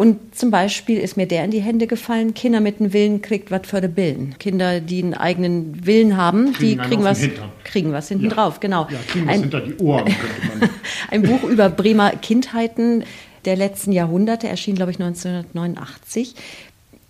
Und 0.00 0.34
zum 0.34 0.50
Beispiel 0.50 0.98
ist 0.98 1.18
mir 1.18 1.26
der 1.26 1.44
in 1.44 1.50
die 1.50 1.60
Hände 1.60 1.86
gefallen, 1.86 2.32
Kinder 2.32 2.60
mit 2.60 2.80
einem 2.80 2.94
Willen 2.94 3.20
kriegt 3.20 3.50
was 3.50 3.66
für 3.66 3.82
die 3.82 3.88
Billen. 3.88 4.34
Kinder, 4.38 4.80
die 4.80 5.02
einen 5.02 5.12
eigenen 5.12 5.84
Willen 5.84 6.16
haben, 6.16 6.54
kriegen 6.54 6.80
die 6.80 6.88
kriegen 6.88 7.04
was, 7.04 7.20
kriegen 7.64 7.92
was 7.92 8.08
hinten 8.08 8.24
ja. 8.24 8.30
drauf, 8.30 8.60
genau. 8.60 8.88
Ja, 8.90 8.98
kriegen 9.06 9.26
was 9.26 9.34
ein, 9.34 9.40
hinter 9.42 9.60
die 9.60 9.76
Ohren, 9.76 10.06
könnte 10.06 10.58
man. 10.58 10.70
ein 11.10 11.22
Buch 11.24 11.42
über 11.42 11.68
Bremer 11.68 12.12
Kindheiten 12.12 13.04
der 13.44 13.56
letzten 13.56 13.92
Jahrhunderte, 13.92 14.48
erschien, 14.48 14.74
glaube 14.74 14.90
ich, 14.90 14.98
1989. 14.98 16.34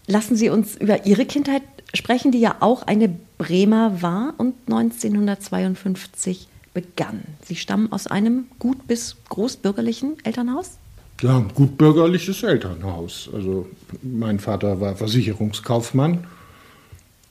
Lassen 0.09 0.35
Sie 0.35 0.49
uns 0.49 0.75
über 0.75 1.07
Ihre 1.07 1.27
Kindheit 1.27 1.63
sprechen, 1.95 2.33
die 2.33 2.41
ja 2.41 2.57
auch 2.59 2.83
eine 2.83 3.09
Bremer 3.39 4.03
war 4.03 4.35
und 4.37 4.57
1952 4.67 6.49
begann. 6.75 7.23
Sie 7.45 7.55
stammen 7.55 7.93
aus 7.93 8.09
einem 8.09 8.47
gut 8.59 8.89
bis 8.89 9.15
großbürgerlichen 9.29 10.17
Elternhaus? 10.25 10.80
Ja, 11.23 11.45
gut 11.55 11.77
bürgerliches 11.79 12.43
Elternhaus. 12.43 13.31
Also 13.33 13.69
mein 14.03 14.39
Vater 14.39 14.81
war 14.81 14.97
Versicherungskaufmann. 14.97 16.25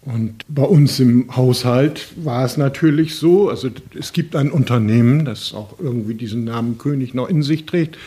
Und 0.02 0.46
bei 0.48 0.64
uns 0.64 1.00
im 1.00 1.36
Haushalt 1.36 2.08
war 2.16 2.46
es 2.46 2.56
natürlich 2.56 3.16
so, 3.16 3.50
also 3.50 3.70
es 3.98 4.14
gibt 4.14 4.36
ein 4.36 4.50
Unternehmen, 4.50 5.26
das 5.26 5.54
auch 5.54 5.78
irgendwie 5.80 6.14
diesen 6.14 6.46
Namen 6.46 6.78
König 6.78 7.14
noch 7.14 7.28
in 7.28 7.44
sich 7.44 7.66
trägt. 7.66 7.98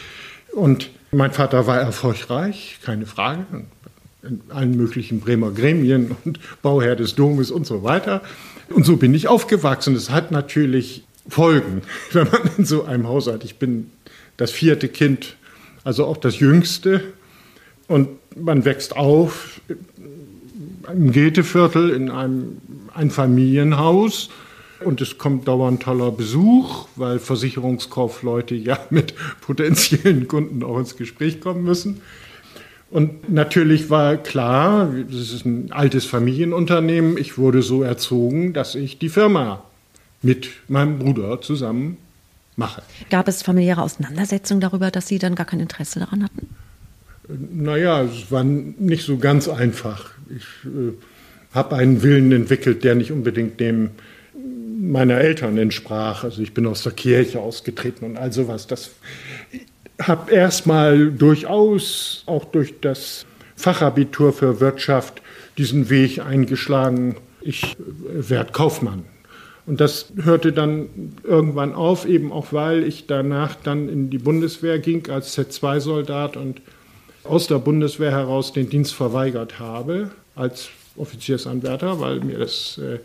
Und 0.55 0.91
mein 1.11 1.33
Vater 1.33 1.67
war 1.67 1.79
erfolgreich, 1.79 2.79
keine 2.83 3.05
Frage, 3.05 3.45
in 4.23 4.41
allen 4.49 4.77
möglichen 4.77 5.21
Bremer 5.21 5.51
Gremien 5.51 6.17
und 6.25 6.41
Bauherr 6.63 6.97
des 6.97 7.15
Domes 7.15 7.51
und 7.51 7.67
so 7.67 7.83
weiter. 7.83 8.23
Und 8.71 8.87
so 8.87 8.97
bin 8.97 9.13
ich 9.15 9.29
aufgewachsen. 9.29 9.95
Es 9.95 10.11
hat 10.11 10.31
natürlich 10.31 11.05
Folgen, 11.29 11.83
wenn 12.13 12.29
man 12.29 12.51
in 12.57 12.65
so 12.65 12.85
einem 12.85 13.07
Haushalt, 13.07 13.45
ich 13.45 13.57
bin 13.57 13.91
das 14.39 14.51
vierte 14.51 14.89
Kind 14.89 15.37
also 15.85 16.07
auch 16.07 16.17
das 16.17 16.39
Jüngste. 16.39 17.03
Und 17.89 18.09
man 18.37 18.65
wächst 18.65 18.97
auf 18.97 19.61
im 20.93 21.13
Goetheviertel 21.13 21.91
in 21.91 22.11
einem 22.11 22.59
Einfamilienhaus. 22.95 24.31
Und 24.85 25.01
es 25.01 25.17
kommt 25.17 25.47
dauernd 25.47 25.83
toller 25.83 26.11
Besuch, 26.11 26.89
weil 26.97 27.19
Versicherungskaufleute 27.19 28.55
ja 28.55 28.79
mit 28.91 29.15
potenziellen 29.41 30.27
Kunden 30.29 30.63
auch 30.63 30.79
ins 30.79 30.97
Gespräch 30.97 31.41
kommen 31.41 31.65
müssen. 31.65 32.01
Und 32.91 33.33
natürlich 33.33 33.89
war 33.89 34.17
klar, 34.17 34.93
das 35.11 35.33
ist 35.33 35.47
ein 35.47 35.73
altes 35.73 36.05
Familienunternehmen, 36.05 37.17
ich 37.17 37.39
wurde 37.39 37.63
so 37.63 37.83
erzogen, 37.83 38.53
dass 38.53 38.75
ich 38.75 38.99
die 38.99 39.09
Firma 39.09 39.63
mit 40.21 40.51
meinem 40.69 40.99
Bruder 40.99 41.41
zusammen 41.41 41.97
mache. 42.57 42.83
Gab 43.11 43.29
es 43.29 43.43
familiäre 43.43 43.83
Auseinandersetzungen 43.83 44.61
darüber, 44.61 44.91
dass 44.91 45.09
Sie 45.09 45.19
dann 45.19 45.35
gar 45.35 45.47
kein 45.47 45.61
Interesse 45.61 46.01
daran 46.01 46.25
hatten? 46.25 46.49
Naja, 47.29 48.03
es 48.03 48.31
war 48.31 48.45
nicht 48.45 49.05
so 49.05 49.19
ganz 49.19 49.49
einfach. 49.49 50.11
Ich 50.29 50.69
äh, 50.69 50.93
habe 51.55 51.77
einen 51.77 52.03
Willen 52.03 52.33
entwickelt, 52.33 52.85
der 52.85 52.95
nicht 52.95 53.13
unbedingt 53.13 53.61
dem 53.61 53.91
meiner 54.83 55.19
Eltern 55.19 55.57
entsprach. 55.59 56.25
Also 56.25 56.43
ich 56.43 56.55
bin 56.55 56.67
aus 56.67 56.83
der 56.83 56.93
Kirche 56.93 57.39
ausgetreten 57.41 58.05
und 58.05 58.17
all 58.17 58.33
sowas. 58.33 58.67
Das 58.67 58.91
habe 60.01 60.33
erstmal 60.33 61.13
durchaus 61.13 62.25
auch 62.27 62.45
durch 62.45 62.81
das 62.81 63.25
Fachabitur 63.55 64.33
für 64.33 64.61
Wirtschaft 64.61 65.23
diesen 65.57 65.89
Weg 65.89 66.19
eingeschlagen. 66.19 67.17
Ich 67.41 67.77
werde 67.79 68.53
Kaufmann. 68.53 69.05
Und 69.65 69.81
das 69.81 70.13
hörte 70.23 70.53
dann 70.53 71.15
irgendwann 71.23 71.75
auf, 71.75 72.05
eben 72.07 72.33
auch 72.33 72.53
weil 72.53 72.83
ich 72.83 73.07
danach 73.07 73.55
dann 73.55 73.89
in 73.89 74.11
die 74.11 74.19
Bundeswehr 74.19 74.79
ging 74.79 75.09
als 75.09 75.39
Z2-Soldat 75.39 76.37
und 76.37 76.61
aus 77.25 77.47
der 77.47 77.59
Bundeswehr 77.59 78.11
heraus 78.11 78.53
den 78.53 78.69
Dienst 78.69 78.95
verweigert 78.95 79.61
habe 79.61 80.11
als 80.35 80.71
Offiziersanwärter, 80.97 82.01
weil 82.01 82.21
mir 82.21 82.39
das 82.39 82.79
äh, 82.79 82.99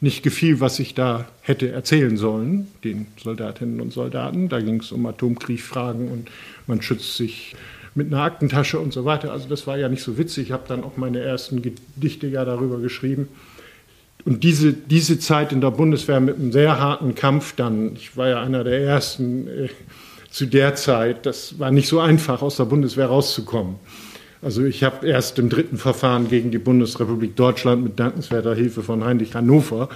nicht 0.00 0.22
gefiel, 0.22 0.60
was 0.60 0.78
ich 0.78 0.94
da 0.94 1.26
hätte 1.42 1.70
erzählen 1.70 2.16
sollen, 2.16 2.68
den 2.82 3.06
Soldatinnen 3.22 3.80
und 3.80 3.92
Soldaten. 3.92 4.48
Da 4.48 4.60
ging 4.60 4.80
es 4.80 4.92
um 4.92 5.06
Atomkriegfragen 5.06 6.10
und 6.10 6.30
man 6.66 6.82
schützt 6.82 7.16
sich 7.16 7.54
mit 7.94 8.06
einer 8.06 8.22
Aktentasche 8.22 8.78
und 8.78 8.92
so 8.92 9.04
weiter. 9.04 9.32
Also 9.32 9.48
das 9.48 9.66
war 9.66 9.76
ja 9.76 9.88
nicht 9.88 10.02
so 10.02 10.16
witzig. 10.16 10.46
Ich 10.46 10.52
habe 10.52 10.64
dann 10.68 10.84
auch 10.84 10.96
meine 10.96 11.20
ersten 11.20 11.60
Gedichte 11.60 12.26
ja 12.26 12.44
darüber 12.44 12.78
geschrieben. 12.78 13.28
Und 14.24 14.44
diese, 14.44 14.72
diese 14.72 15.18
Zeit 15.18 15.52
in 15.52 15.60
der 15.60 15.70
Bundeswehr 15.70 16.20
mit 16.20 16.36
einem 16.36 16.52
sehr 16.52 16.78
harten 16.78 17.14
Kampf 17.14 17.54
dann, 17.56 17.94
ich 17.94 18.16
war 18.16 18.28
ja 18.28 18.42
einer 18.42 18.64
der 18.64 18.80
ersten 18.80 19.46
äh, 19.48 19.68
zu 20.30 20.46
der 20.46 20.74
Zeit, 20.74 21.26
das 21.26 21.58
war 21.58 21.70
nicht 21.70 21.88
so 21.88 22.00
einfach, 22.00 22.42
aus 22.42 22.56
der 22.56 22.64
Bundeswehr 22.64 23.06
rauszukommen. 23.06 23.76
Also 24.42 24.64
ich 24.64 24.84
habe 24.84 25.06
erst 25.06 25.38
im 25.38 25.50
dritten 25.50 25.76
Verfahren 25.76 26.28
gegen 26.28 26.50
die 26.50 26.58
Bundesrepublik 26.58 27.36
Deutschland 27.36 27.84
mit 27.84 28.00
dankenswerter 28.00 28.54
Hilfe 28.54 28.82
von 28.82 29.04
Heinrich 29.04 29.34
Hannover 29.34 29.88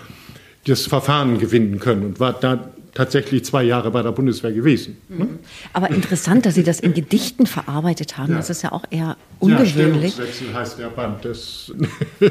das 0.67 0.87
Verfahren 0.87 1.39
gewinnen 1.39 1.79
können 1.79 2.05
und 2.05 2.21
war 2.21 2.33
da 2.33 2.71
tatsächlich 2.95 3.45
zwei 3.45 3.65
Jahre 3.65 3.91
bei 3.91 4.03
der 4.03 4.13
Bundeswehr 4.13 4.53
gewesen. 4.53 4.97
Mhm. 5.09 5.39
Aber 5.73 5.91
interessant, 5.91 6.47
dass 6.47 6.55
Sie 6.55 6.63
das 6.63 6.81
in 6.81 6.95
Gedichten 6.95 7.47
verarbeitet 7.47 8.17
haben. 8.17 8.33
Ja. 8.33 8.37
Das 8.37 8.51
ist 8.51 8.63
ja 8.63 8.73
auch 8.73 8.85
eher 8.91 9.17
ungewöhnlich. 9.41 10.17
Ja, 10.17 10.59
heißt 10.59 10.79
der 10.79 10.89
Band. 10.89 11.25
Das, 11.25 11.73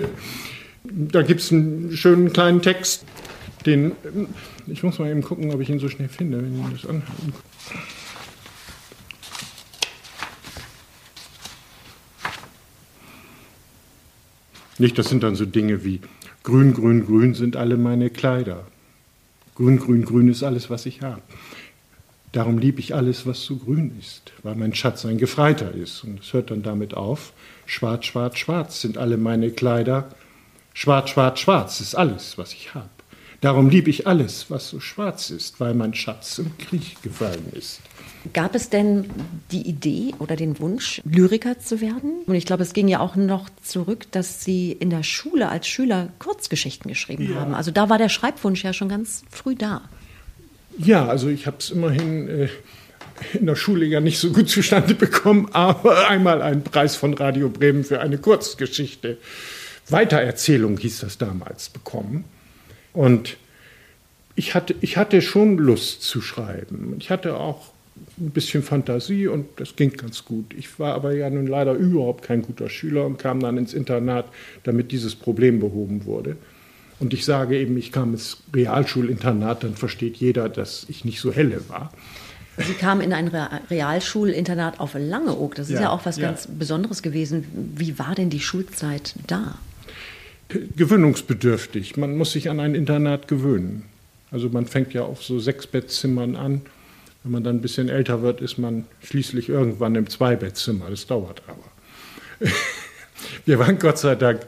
da 0.83 1.21
gibt 1.21 1.41
es 1.41 1.51
einen 1.51 1.95
schönen 1.95 2.33
kleinen 2.33 2.61
Text, 2.61 3.05
den 3.65 3.93
ich 4.67 4.83
muss 4.83 4.99
mal 4.99 5.09
eben 5.09 5.21
gucken, 5.21 5.53
ob 5.53 5.61
ich 5.61 5.69
ihn 5.69 5.79
so 5.79 5.89
schnell 5.89 6.09
finde, 6.09 6.41
wenn 6.41 6.59
ich 6.59 6.81
das 6.81 6.89
anhalten. 6.89 7.33
Nicht, 14.79 14.97
das 14.97 15.07
sind 15.07 15.23
dann 15.23 15.35
so 15.35 15.45
Dinge 15.45 15.83
wie 15.83 16.01
grün, 16.43 16.73
grün, 16.73 17.05
grün 17.05 17.33
sind 17.35 17.55
alle 17.55 17.77
meine 17.77 18.09
Kleider. 18.09 18.65
Grün, 19.55 19.77
grün, 19.77 20.03
grün 20.03 20.29
ist 20.29 20.43
alles, 20.43 20.69
was 20.69 20.85
ich 20.85 21.01
habe. 21.01 21.21
Darum 22.31 22.57
liebe 22.57 22.79
ich 22.79 22.95
alles, 22.95 23.27
was 23.27 23.43
so 23.43 23.57
grün 23.57 23.95
ist, 23.99 24.33
weil 24.41 24.55
mein 24.55 24.73
Schatz 24.73 25.05
ein 25.05 25.19
Gefreiter 25.19 25.71
ist. 25.71 26.03
Und 26.03 26.21
es 26.21 26.33
hört 26.33 26.49
dann 26.49 26.63
damit 26.63 26.95
auf. 26.95 27.33
Schwarz, 27.67 28.05
schwarz, 28.05 28.39
schwarz 28.39 28.81
sind 28.81 28.97
alle 28.97 29.17
meine 29.17 29.51
Kleider. 29.51 30.09
Schwarz, 30.74 31.12
schwarz, 31.12 31.39
schwarz 31.39 31.80
ist 31.80 31.96
alles, 31.96 32.38
was 32.38 32.53
ich 32.53 32.74
habe. 32.74 32.89
Darum 33.42 33.70
liebe 33.70 33.89
ich 33.89 34.08
alles, 34.08 34.46
was 34.50 34.70
so 34.70 34.80
schwarz 34.80 35.30
ist, 35.30 35.60
weil 35.60 35.74
mein 35.74 35.94
Schatz 35.94 36.39
im 36.39 36.58
Krieg 36.58 37.01
gefallen 37.03 37.51
ist. 37.51 37.82
Gab 38.32 38.56
es 38.56 38.70
denn 38.70 39.10
die 39.51 39.68
Idee 39.68 40.13
oder 40.20 40.38
den 40.38 40.60
Wunsch, 40.60 41.01
Lyriker 41.03 41.60
zu 41.60 41.82
werden? 41.82 42.22
Und 42.25 42.36
ich 42.36 42.46
glaube, 42.46 42.63
es 42.63 42.72
ging 42.72 42.88
ja 42.88 43.01
auch 43.01 43.18
noch 43.18 43.50
zurück, 43.62 44.06
dass 44.12 44.46
Sie 44.46 44.72
in 44.72 44.89
der 44.89 45.03
Schule 45.03 45.50
als 45.50 45.68
Schüler 45.68 46.08
Kurzgeschichten 46.20 46.88
geschrieben 46.88 47.34
ja. 47.34 47.42
haben. 47.42 47.53
Also 47.53 47.72
da 47.72 47.89
war 47.89 47.98
der 47.98 48.08
Schreibwunsch 48.08 48.63
ja 48.63 48.72
schon 48.72 48.88
ganz 48.88 49.24
früh 49.30 49.56
da. 49.56 49.82
Ja, 50.77 51.06
also 51.08 51.27
ich 51.27 51.46
habe 51.46 51.58
es 51.60 51.70
immerhin 51.70 52.30
äh, 52.30 52.48
in 53.34 53.46
der 53.46 53.58
Schule 53.58 53.86
ja 53.86 54.00
nicht 54.00 54.20
so 54.20 54.32
gut 54.32 54.50
zustande 54.50 54.96
bekommen, 54.96 55.50
aber 55.51 56.08
einmal 56.08 56.42
einen 56.42 56.63
Preis 56.63 56.96
von 56.96 57.13
Radio 57.13 57.50
Bremen 57.50 57.84
für 57.84 58.00
eine 58.00 58.18
Kurzgeschichte. 58.18 59.18
Weitererzählung 59.89 60.77
hieß 60.77 60.99
das 60.99 61.17
damals 61.17 61.69
bekommen. 61.69 62.25
Und 62.93 63.37
ich 64.35 64.55
hatte, 64.55 64.75
ich 64.81 64.97
hatte 64.97 65.21
schon 65.21 65.57
Lust 65.57 66.01
zu 66.03 66.21
schreiben. 66.21 66.95
Ich 66.99 67.09
hatte 67.09 67.37
auch 67.37 67.73
ein 68.17 68.31
bisschen 68.31 68.63
Fantasie 68.63 69.27
und 69.27 69.47
das 69.57 69.75
ging 69.75 69.91
ganz 69.91 70.25
gut. 70.25 70.53
Ich 70.57 70.79
war 70.79 70.93
aber 70.93 71.13
ja 71.13 71.29
nun 71.29 71.47
leider 71.47 71.73
überhaupt 71.73 72.23
kein 72.23 72.41
guter 72.41 72.69
Schüler 72.69 73.05
und 73.05 73.17
kam 73.17 73.39
dann 73.39 73.57
ins 73.57 73.73
Internat, 73.73 74.25
damit 74.63 74.91
dieses 74.91 75.15
Problem 75.15 75.59
behoben 75.59 76.05
wurde. 76.05 76.37
Und 76.99 77.13
ich 77.13 77.25
sage 77.25 77.57
eben, 77.57 77.77
ich 77.77 77.91
kam 77.91 78.13
ins 78.13 78.37
Realschulinternat, 78.53 79.63
dann 79.63 79.75
versteht 79.75 80.17
jeder, 80.17 80.47
dass 80.47 80.85
ich 80.89 81.05
nicht 81.05 81.19
so 81.19 81.33
helle 81.33 81.67
war. 81.69 81.91
Sie 82.57 82.73
kamen 82.73 83.01
in 83.01 83.13
ein 83.13 83.29
Realschulinternat 83.69 84.79
auf 84.79 84.93
Langeoog. 84.93 85.55
Das 85.55 85.69
ist 85.69 85.75
ja, 85.75 85.81
ja 85.81 85.89
auch 85.89 86.05
was 86.05 86.17
ja. 86.17 86.27
ganz 86.27 86.47
Besonderes 86.47 87.01
gewesen. 87.01 87.45
Wie 87.75 87.97
war 87.97 88.13
denn 88.13 88.29
die 88.29 88.39
Schulzeit 88.39 89.15
da? 89.25 89.55
Gewöhnungsbedürftig. 90.75 91.98
Man 91.98 92.17
muss 92.17 92.31
sich 92.31 92.50
an 92.50 92.60
ein 92.60 92.75
Internat 92.75 93.27
gewöhnen. 93.27 93.83
Also 94.31 94.50
man 94.50 94.65
fängt 94.65 94.93
ja 94.93 95.03
auf 95.03 95.24
so 95.24 95.39
Sechsbettzimmern 95.39 96.36
an 96.36 96.62
wenn 97.24 97.31
man 97.31 97.43
dann 97.43 97.57
ein 97.57 97.62
bisschen 97.62 97.88
älter 97.88 98.22
wird, 98.22 98.41
ist 98.41 98.57
man 98.57 98.86
schließlich 99.01 99.48
irgendwann 99.48 99.95
im 99.95 100.10
Zweibettzimmer. 100.10 100.89
Das 100.89 101.07
dauert 101.07 101.41
aber. 101.48 102.50
Wir 103.45 103.60
waren 103.60 103.79
Gott 103.79 103.98
sei 103.98 104.15
Dank 104.15 104.41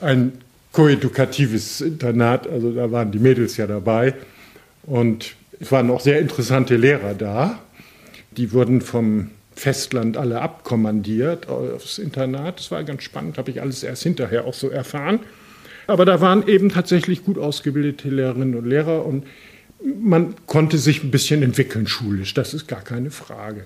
ein 0.00 0.32
koedukatives 0.72 1.80
Internat, 1.80 2.48
also 2.48 2.72
da 2.72 2.90
waren 2.90 3.12
die 3.12 3.20
Mädels 3.20 3.56
ja 3.56 3.68
dabei. 3.68 4.14
Und 4.82 5.36
es 5.60 5.70
waren 5.70 5.90
auch 5.90 6.00
sehr 6.00 6.18
interessante 6.18 6.76
Lehrer 6.76 7.14
da. 7.14 7.60
Die 8.32 8.52
wurden 8.52 8.80
vom 8.80 9.30
Festland 9.58 10.16
alle 10.16 10.40
abkommandiert 10.40 11.48
aufs 11.48 11.98
Internat. 11.98 12.60
Das 12.60 12.70
war 12.70 12.84
ganz 12.84 13.02
spannend, 13.02 13.38
habe 13.38 13.50
ich 13.50 13.60
alles 13.60 13.82
erst 13.82 14.04
hinterher 14.04 14.44
auch 14.44 14.54
so 14.54 14.68
erfahren. 14.70 15.20
Aber 15.88 16.04
da 16.04 16.20
waren 16.20 16.46
eben 16.46 16.68
tatsächlich 16.68 17.24
gut 17.24 17.38
ausgebildete 17.38 18.08
Lehrerinnen 18.08 18.54
und 18.54 18.66
Lehrer 18.66 19.04
und 19.04 19.26
man 20.00 20.34
konnte 20.46 20.78
sich 20.78 21.02
ein 21.02 21.10
bisschen 21.10 21.42
entwickeln 21.42 21.86
schulisch, 21.86 22.34
das 22.34 22.54
ist 22.54 22.68
gar 22.68 22.82
keine 22.82 23.10
Frage. 23.10 23.64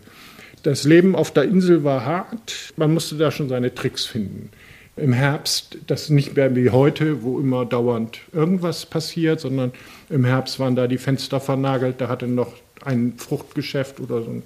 Das 0.62 0.84
Leben 0.84 1.16
auf 1.16 1.32
der 1.32 1.44
Insel 1.44 1.84
war 1.84 2.04
hart, 2.04 2.72
man 2.76 2.94
musste 2.94 3.16
da 3.16 3.30
schon 3.30 3.48
seine 3.48 3.74
Tricks 3.74 4.06
finden. 4.06 4.50
Im 4.96 5.12
Herbst, 5.12 5.78
das 5.86 6.10
nicht 6.10 6.36
mehr 6.36 6.54
wie 6.54 6.70
heute, 6.70 7.22
wo 7.22 7.40
immer 7.40 7.64
dauernd 7.64 8.20
irgendwas 8.32 8.86
passiert, 8.86 9.40
sondern 9.40 9.72
im 10.10 10.24
Herbst 10.24 10.60
waren 10.60 10.76
da 10.76 10.86
die 10.86 10.98
Fenster 10.98 11.40
vernagelt, 11.40 11.96
da 11.98 12.08
hatte 12.08 12.28
noch 12.28 12.52
ein 12.84 13.14
Fruchtgeschäft 13.16 14.00
oder 14.00 14.22
so 14.22 14.30
ein 14.30 14.42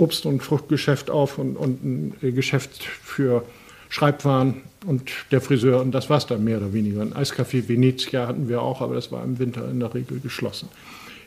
Obst- 0.00 0.26
und 0.26 0.42
Fruchtgeschäft 0.42 1.10
auf 1.10 1.38
und, 1.38 1.56
und 1.56 1.84
ein 1.84 2.34
Geschäft 2.34 2.82
für 2.84 3.44
Schreibwaren 3.88 4.62
und 4.86 5.10
der 5.30 5.40
Friseur 5.40 5.80
und 5.80 5.92
das 5.92 6.08
war 6.08 6.18
es 6.18 6.26
dann 6.26 6.44
mehr 6.44 6.58
oder 6.58 6.72
weniger. 6.72 7.02
Ein 7.02 7.12
Eiscafé 7.12 7.68
Venezia 7.68 8.26
hatten 8.26 8.48
wir 8.48 8.62
auch, 8.62 8.80
aber 8.80 8.94
das 8.94 9.12
war 9.12 9.22
im 9.24 9.38
Winter 9.38 9.68
in 9.68 9.80
der 9.80 9.92
Regel 9.94 10.20
geschlossen. 10.20 10.68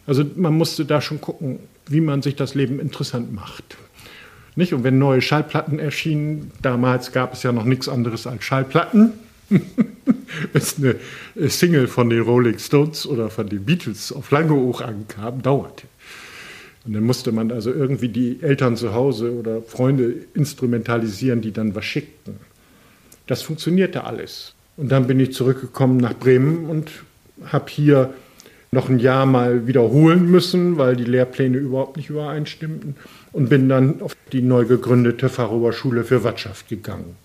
Also 0.07 0.25
man 0.35 0.57
musste 0.57 0.85
da 0.85 1.01
schon 1.01 1.21
gucken, 1.21 1.59
wie 1.87 2.01
man 2.01 2.21
sich 2.21 2.35
das 2.35 2.55
Leben 2.55 2.79
interessant 2.79 3.33
macht. 3.33 3.77
Nicht? 4.55 4.73
Und 4.73 4.83
wenn 4.83 4.97
neue 4.97 5.21
Schallplatten 5.21 5.79
erschienen, 5.79 6.51
damals 6.61 7.11
gab 7.11 7.33
es 7.33 7.43
ja 7.43 7.51
noch 7.51 7.65
nichts 7.65 7.89
anderes 7.89 8.27
als 8.27 8.43
Schallplatten. 8.43 9.13
Bis 10.53 10.77
eine 10.77 11.49
Single 11.49 11.87
von 11.87 12.09
den 12.09 12.21
Rolling 12.21 12.59
Stones 12.59 13.05
oder 13.05 13.29
von 13.29 13.47
den 13.47 13.65
Beatles 13.65 14.11
auf 14.11 14.31
lange 14.31 14.53
hoch 14.53 14.81
ankam, 14.81 15.41
dauerte. 15.41 15.87
Und 16.85 16.93
dann 16.93 17.03
musste 17.03 17.31
man 17.31 17.51
also 17.51 17.71
irgendwie 17.71 18.09
die 18.09 18.39
Eltern 18.41 18.75
zu 18.75 18.93
Hause 18.93 19.33
oder 19.33 19.61
Freunde 19.61 20.13
instrumentalisieren, 20.33 21.41
die 21.41 21.51
dann 21.51 21.75
was 21.75 21.85
schickten. 21.85 22.35
Das 23.27 23.41
funktionierte 23.41 24.03
alles. 24.03 24.53
Und 24.75 24.91
dann 24.91 25.07
bin 25.07 25.19
ich 25.19 25.33
zurückgekommen 25.33 25.97
nach 25.97 26.13
Bremen 26.13 26.65
und 26.65 26.91
habe 27.45 27.69
hier 27.69 28.13
noch 28.71 28.89
ein 28.89 28.99
Jahr 28.99 29.25
mal 29.25 29.67
wiederholen 29.67 30.29
müssen, 30.29 30.77
weil 30.77 30.95
die 30.95 31.03
Lehrpläne 31.05 31.57
überhaupt 31.57 31.95
nicht 31.95 32.09
übereinstimmten 32.09 32.95
und 33.31 33.49
bin 33.49 33.69
dann 33.69 34.01
auf 34.01 34.15
die 34.31 34.41
neu 34.41 34.65
gegründete 34.65 35.29
Fachhochschule 35.29 36.03
für 36.03 36.23
Wirtschaft 36.23 36.67
gegangen. 36.67 37.15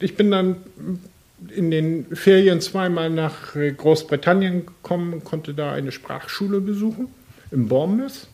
Ich 0.00 0.16
bin 0.16 0.30
dann 0.30 0.56
in 1.54 1.70
den 1.70 2.06
Ferien 2.14 2.60
zweimal 2.60 3.10
nach 3.10 3.54
Großbritannien 3.54 4.66
gekommen, 4.66 5.22
konnte 5.22 5.54
da 5.54 5.72
eine 5.72 5.92
Sprachschule 5.92 6.60
besuchen 6.60 7.08
in 7.52 7.68
Bournemouth. 7.68 8.26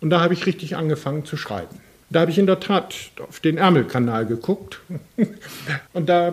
Und 0.00 0.10
da 0.10 0.20
habe 0.20 0.34
ich 0.34 0.46
richtig 0.46 0.76
angefangen 0.76 1.24
zu 1.24 1.36
schreiben. 1.36 1.80
Da 2.10 2.20
habe 2.20 2.30
ich 2.30 2.38
in 2.38 2.46
der 2.46 2.60
Tat 2.60 2.94
auf 3.28 3.40
den 3.40 3.58
Ärmelkanal 3.58 4.26
geguckt. 4.26 4.80
Und 5.92 6.08
da 6.08 6.32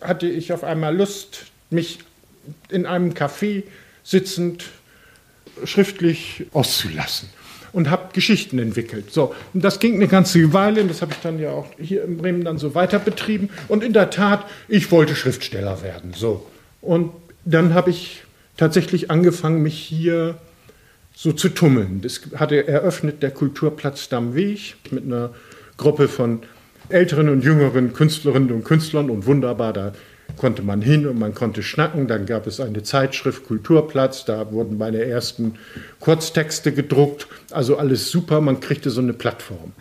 hatte 0.00 0.26
ich 0.26 0.52
auf 0.52 0.64
einmal 0.64 0.96
Lust, 0.96 1.46
mich 1.70 2.00
in 2.70 2.86
einem 2.86 3.12
Café 3.12 3.62
sitzend 4.02 4.64
schriftlich 5.64 6.46
auszulassen 6.52 7.28
und 7.72 7.88
habe 7.88 8.12
Geschichten 8.12 8.58
entwickelt. 8.58 9.12
So, 9.12 9.34
und 9.54 9.64
das 9.64 9.78
ging 9.78 9.94
eine 9.94 10.08
ganze 10.08 10.52
Weile 10.52 10.82
und 10.82 10.88
das 10.88 11.02
habe 11.02 11.12
ich 11.12 11.18
dann 11.18 11.38
ja 11.38 11.50
auch 11.50 11.66
hier 11.78 12.04
in 12.04 12.18
Bremen 12.18 12.44
dann 12.44 12.58
so 12.58 12.74
weiter 12.74 12.98
betrieben. 12.98 13.48
Und 13.68 13.82
in 13.82 13.92
der 13.92 14.10
Tat, 14.10 14.44
ich 14.68 14.90
wollte 14.90 15.14
Schriftsteller 15.14 15.82
werden. 15.82 16.12
So. 16.14 16.46
Und 16.80 17.12
dann 17.44 17.74
habe 17.74 17.90
ich 17.90 18.24
tatsächlich 18.56 19.10
angefangen, 19.10 19.62
mich 19.62 19.78
hier 19.78 20.36
so 21.14 21.32
zu 21.32 21.48
tummeln. 21.48 22.00
Das 22.00 22.20
hatte 22.36 22.66
eröffnet 22.66 23.22
der 23.22 23.30
Kulturplatz 23.30 24.08
Dammweg 24.08 24.76
mit 24.90 25.04
einer 25.04 25.30
Gruppe 25.76 26.08
von 26.08 26.40
älteren 26.88 27.28
und 27.28 27.44
jüngeren 27.44 27.92
Künstlerinnen 27.92 28.52
und 28.52 28.64
Künstlern 28.64 29.10
und 29.10 29.26
wunderbar, 29.26 29.72
da 29.72 29.92
konnte 30.36 30.62
man 30.62 30.82
hin 30.82 31.06
und 31.06 31.18
man 31.18 31.34
konnte 31.34 31.62
schnacken. 31.62 32.06
Dann 32.06 32.26
gab 32.26 32.46
es 32.46 32.60
eine 32.60 32.82
Zeitschrift 32.82 33.46
Kulturplatz, 33.46 34.24
da 34.24 34.52
wurden 34.52 34.78
meine 34.78 35.04
ersten 35.04 35.54
Kurztexte 36.00 36.72
gedruckt. 36.72 37.26
Also 37.50 37.76
alles 37.76 38.10
super, 38.10 38.40
man 38.40 38.60
kriegte 38.60 38.90
so 38.90 39.00
eine 39.00 39.12
Plattform. 39.12 39.72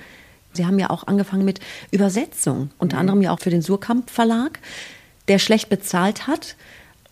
Sie 0.54 0.66
haben 0.66 0.80
ja 0.80 0.90
auch 0.90 1.08
angefangen 1.08 1.46
mit 1.46 1.60
Übersetzung, 1.92 2.72
unter 2.78 2.98
mhm. 2.98 3.02
anderem 3.02 3.22
ja 3.22 3.32
auch 3.32 3.40
für 3.40 3.50
den 3.50 3.62
Surkamp 3.62 4.10
Verlag, 4.10 4.60
der 5.28 5.40
schlecht 5.40 5.70
bezahlt 5.70 6.28
hat. 6.28 6.56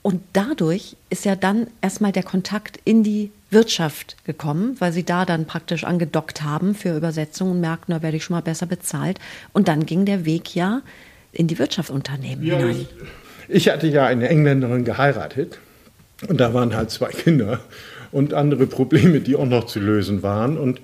Und 0.02 0.22
dadurch 0.34 0.96
ist 1.10 1.26
ja 1.26 1.36
dann 1.36 1.68
erstmal 1.82 2.12
der 2.12 2.24
Kontakt 2.24 2.80
in 2.84 3.04
die 3.04 3.32
Wirtschaft 3.52 4.16
gekommen, 4.26 4.76
weil 4.80 4.92
sie 4.92 5.04
da 5.04 5.26
dann 5.26 5.46
praktisch 5.46 5.84
angedockt 5.84 6.44
haben 6.44 6.76
für 6.76 6.96
Übersetzungen 6.96 7.54
und 7.54 7.62
merkten, 7.62 7.94
da 7.94 8.02
werde 8.02 8.18
ich 8.18 8.24
schon 8.24 8.36
mal 8.36 8.42
besser 8.42 8.66
bezahlt. 8.66 9.20
Und 9.54 9.68
dann 9.68 9.86
ging 9.86 10.06
der 10.06 10.26
Weg 10.26 10.56
ja 10.56 10.82
in 11.32 11.48
die 11.48 11.58
Wirtschaftsunternehmen 11.58 12.46
ja, 12.46 12.58
hinein. 12.58 12.88
Ich 13.48 13.70
hatte 13.70 13.88
ja 13.88 14.06
eine 14.06 14.30
Engländerin 14.30 14.86
geheiratet 14.86 15.60
und 16.28 16.40
da 16.40 16.54
waren 16.54 16.76
halt 16.76 16.92
zwei 16.92 17.10
Kinder 17.10 17.60
und 18.12 18.34
andere 18.34 18.68
Probleme, 18.68 19.20
die 19.22 19.36
auch 19.36 19.46
noch 19.46 19.66
zu 19.66 19.80
lösen 19.80 20.22
waren. 20.22 20.58
Und 20.58 20.82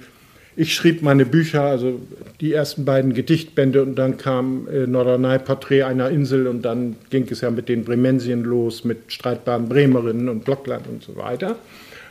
ich 0.56 0.74
schrieb 0.74 1.02
meine 1.02 1.26
Bücher, 1.26 1.64
also 1.64 2.00
die 2.40 2.54
ersten 2.54 2.86
beiden 2.86 3.14
Gedichtbände 3.14 3.84
und 3.84 3.96
dann 3.96 4.18
kam 4.18 4.68
äh, 4.68 4.88
Norderney 4.88 5.38
Porträt 5.40 5.84
einer 5.84 6.10
Insel 6.10 6.48
und 6.48 6.64
dann 6.64 6.96
ging 7.10 7.28
es 7.30 7.42
ja 7.42 7.52
mit 7.52 7.68
den 7.68 7.84
Bremensien 7.84 8.44
los, 8.44 8.86
mit 8.86 9.12
streitbaren 9.12 9.68
Bremerinnen 9.68 10.30
und 10.30 10.46
Blockland 10.46 10.88
und 10.88 11.04
so 11.04 11.18
weiter. 11.18 11.58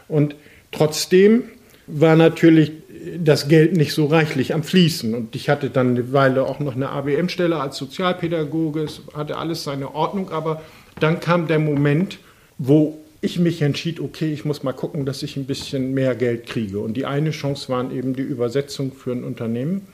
Und 0.09 0.37
trotzdem 0.73 1.45
war 1.87 2.17
natürlich 2.17 2.73
das 3.19 3.49
Geld 3.49 3.77
nicht 3.77 3.93
so 3.93 4.07
reichlich 4.07 4.55
am 4.55 4.63
Fließen. 4.63 5.15
Und 5.15 5.37
ich 5.37 5.49
hatte 5.49 5.71
dann 5.71 5.91
eine 5.91 6.13
Weile 6.13 6.45
auch 6.45 6.61
noch 6.61 6.75
eine 6.75 6.89
ABM-Stelle 6.89 7.61
als 7.61 7.77
Sozialpädagoge. 7.77 8.83
Es 8.83 9.03
hatte 9.15 9.37
alles 9.37 9.65
seine 9.65 9.95
Ordnung. 9.95 10.31
Aber 10.31 10.63
dann 11.01 11.21
kam 11.21 11.47
der 11.47 11.59
Moment, 11.59 12.19
wo 12.59 12.99
ich 13.21 13.39
mich 13.39 13.63
entschied, 13.63 14.01
okay, 14.01 14.33
ich 14.33 14.45
muss 14.45 14.63
mal 14.63 14.73
gucken, 14.73 15.07
dass 15.07 15.23
ich 15.23 15.37
ein 15.37 15.47
bisschen 15.47 15.95
mehr 15.95 16.15
Geld 16.15 16.47
kriege. 16.47 16.79
Und 16.81 16.95
die 16.97 17.07
eine 17.07 17.31
Chance 17.31 17.69
waren 17.71 17.91
eben 17.91 18.15
die 18.15 18.23
Übersetzung 18.23 18.93
für 18.93 19.13
ein 19.13 19.25
Unternehmen. 19.25 19.87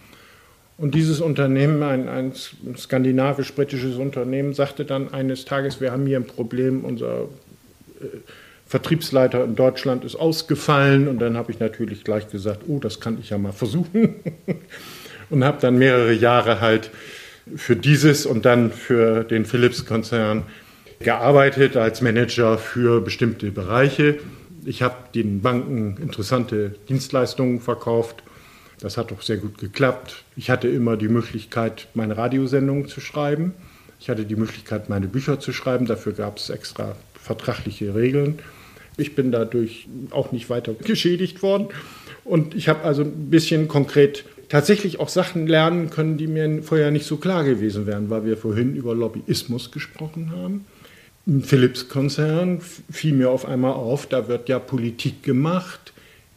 Und 0.77 0.95
dieses 0.95 1.21
Unternehmen, 1.21 1.83
ein, 1.83 2.09
ein 2.09 2.33
skandinavisch-britisches 2.77 3.97
Unternehmen, 3.97 4.55
sagte 4.55 4.85
dann 4.85 5.13
eines 5.13 5.45
Tages, 5.45 5.81
wir 5.81 5.93
haben 5.93 6.07
hier 6.07 6.17
ein 6.17 6.27
Problem, 6.27 6.85
unser 6.85 7.29
äh, 8.01 8.07
Vertriebsleiter 8.71 9.43
in 9.43 9.57
Deutschland 9.57 10.05
ist 10.05 10.15
ausgefallen 10.15 11.09
und 11.09 11.19
dann 11.19 11.37
habe 11.37 11.51
ich 11.51 11.59
natürlich 11.59 12.05
gleich 12.05 12.29
gesagt, 12.29 12.61
oh, 12.69 12.79
das 12.79 13.01
kann 13.01 13.19
ich 13.19 13.31
ja 13.31 13.37
mal 13.37 13.51
versuchen 13.51 14.15
und 15.31 15.43
habe 15.43 15.59
dann 15.61 15.77
mehrere 15.77 16.13
Jahre 16.13 16.61
halt 16.61 16.93
für 17.57 17.75
dieses 17.75 18.27
und 18.27 18.45
dann 18.45 18.71
für 18.71 19.25
den 19.25 19.45
Philips-Konzern 19.45 20.45
gearbeitet 21.01 21.77
als 21.77 22.01
Manager 22.01 22.59
für 22.59 23.01
bestimmte 23.01 23.51
Bereiche. 23.51 24.21
Ich 24.65 24.83
habe 24.83 24.95
den 25.17 25.41
Banken 25.41 25.97
interessante 26.01 26.77
Dienstleistungen 26.89 27.61
verkauft. 27.61 28.23
Das 28.81 28.97
hat 28.97 29.11
auch 29.11 29.23
sehr 29.23 29.39
gut 29.39 29.59
geklappt. 29.59 30.23
Ich 30.37 30.49
hatte 30.49 30.69
immer 30.69 30.97
die 30.97 31.09
Möglichkeit, 31.09 31.89
meine 31.95 32.17
Radiosendungen 32.17 32.87
zu 32.87 33.01
schreiben. 33.01 33.53
Ich 33.99 34.09
hatte 34.09 34.25
die 34.25 34.37
Möglichkeit, 34.37 34.89
meine 34.89 35.09
Bücher 35.09 35.41
zu 35.41 35.53
schreiben. 35.53 35.87
Dafür 35.87 36.13
gab 36.13 36.37
es 36.37 36.51
extra 36.51 36.95
vertragliche 37.21 37.97
Regeln. 37.97 38.39
Ich 39.01 39.15
bin 39.15 39.33
dadurch 39.33 39.89
auch 40.11 40.33
nicht 40.33 40.51
weiter 40.51 40.75
geschädigt 40.75 41.43
worden. 41.43 41.69
Und 42.25 42.55
ich 42.55 42.69
habe 42.69 42.85
also 42.85 43.03
ein 43.03 43.31
bisschen 43.31 43.67
konkret 43.67 44.25
tatsächlich 44.49 45.01
auch 45.01 45.09
Sachen 45.09 45.47
lernen 45.47 45.91
können, 45.91 46.19
die 46.19 46.27
mir 46.27 46.63
vorher 46.63 46.91
nicht 46.91 47.07
so 47.07 47.17
klar 47.17 47.45
gewesen 47.45 47.87
wären, 47.87 48.11
weil 48.11 48.25
wir 48.25 48.37
vorhin 48.37 48.75
über 48.75 48.95
Lobbyismus 48.95 49.71
gesprochen 49.71 50.33
haben. 50.33 50.67
Im 51.27 51.43
Philips-Konzern 51.43 52.61
fiel 52.91 53.15
mir 53.15 53.31
auf 53.31 53.47
einmal 53.47 53.73
auf, 53.73 54.07
da 54.07 54.29
wird 54.29 54.49
ja 54.49 54.59
Politik 54.59 55.23
gemacht 55.23 55.93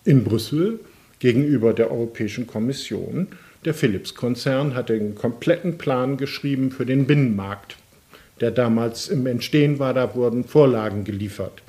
in 0.06 0.24
Brüssel 0.24 0.80
gegenüber 1.20 1.74
der 1.74 1.90
Europäischen 1.90 2.48
Kommission. 2.48 3.28
Der 3.66 3.74
Philips-Konzern 3.74 4.76
hat 4.76 4.92
einen 4.92 5.16
kompletten 5.16 5.78
Plan 5.78 6.18
geschrieben 6.18 6.70
für 6.70 6.86
den 6.86 7.08
Binnenmarkt, 7.08 7.78
der 8.42 8.52
damals 8.52 9.08
im 9.08 9.26
Entstehen 9.26 9.80
war. 9.80 9.94
Da 9.94 10.16
wurden 10.16 10.44
Vorlagen 10.44 11.06
geliefert 11.06 11.64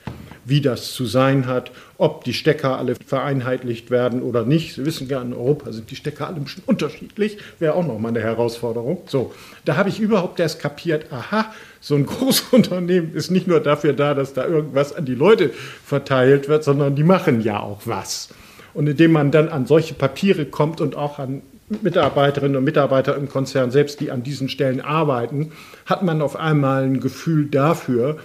wie 0.44 0.60
das 0.60 0.92
zu 0.92 1.06
sein 1.06 1.46
hat, 1.46 1.70
ob 1.98 2.24
die 2.24 2.34
Stecker 2.34 2.78
alle 2.78 2.94
vereinheitlicht 2.94 3.90
werden 3.90 4.22
oder 4.22 4.44
nicht. 4.44 4.74
Sie 4.74 4.84
wissen 4.84 5.08
ja, 5.08 5.22
in 5.22 5.32
Europa 5.32 5.72
sind 5.72 5.90
die 5.90 5.96
Stecker 5.96 6.26
alle 6.26 6.36
ein 6.36 6.44
bisschen 6.44 6.62
unterschiedlich, 6.66 7.38
wäre 7.58 7.74
auch 7.74 7.86
nochmal 7.86 8.10
eine 8.10 8.20
Herausforderung. 8.20 9.02
So, 9.06 9.32
da 9.64 9.76
habe 9.76 9.88
ich 9.88 10.00
überhaupt 10.00 10.40
erst 10.40 10.60
kapiert, 10.60 11.12
aha, 11.12 11.52
so 11.80 11.94
ein 11.94 12.06
Großunternehmen 12.06 13.14
ist 13.14 13.30
nicht 13.30 13.46
nur 13.46 13.60
dafür 13.60 13.92
da, 13.92 14.14
dass 14.14 14.34
da 14.34 14.46
irgendwas 14.46 14.94
an 14.94 15.04
die 15.04 15.14
Leute 15.14 15.50
verteilt 15.84 16.48
wird, 16.48 16.64
sondern 16.64 16.94
die 16.96 17.04
machen 17.04 17.40
ja 17.40 17.60
auch 17.60 17.82
was. 17.84 18.28
Und 18.74 18.88
indem 18.88 19.12
man 19.12 19.30
dann 19.30 19.48
an 19.48 19.66
solche 19.66 19.94
Papiere 19.94 20.46
kommt 20.46 20.80
und 20.80 20.96
auch 20.96 21.18
an 21.18 21.42
Mitarbeiterinnen 21.68 22.56
und 22.56 22.64
Mitarbeiter 22.64 23.16
im 23.16 23.28
Konzern 23.28 23.70
selbst, 23.70 24.00
die 24.00 24.10
an 24.10 24.22
diesen 24.22 24.48
Stellen 24.48 24.80
arbeiten, 24.80 25.52
hat 25.86 26.02
man 26.02 26.20
auf 26.20 26.36
einmal 26.36 26.84
ein 26.84 27.00
Gefühl 27.00 27.46
dafür, 27.46 28.18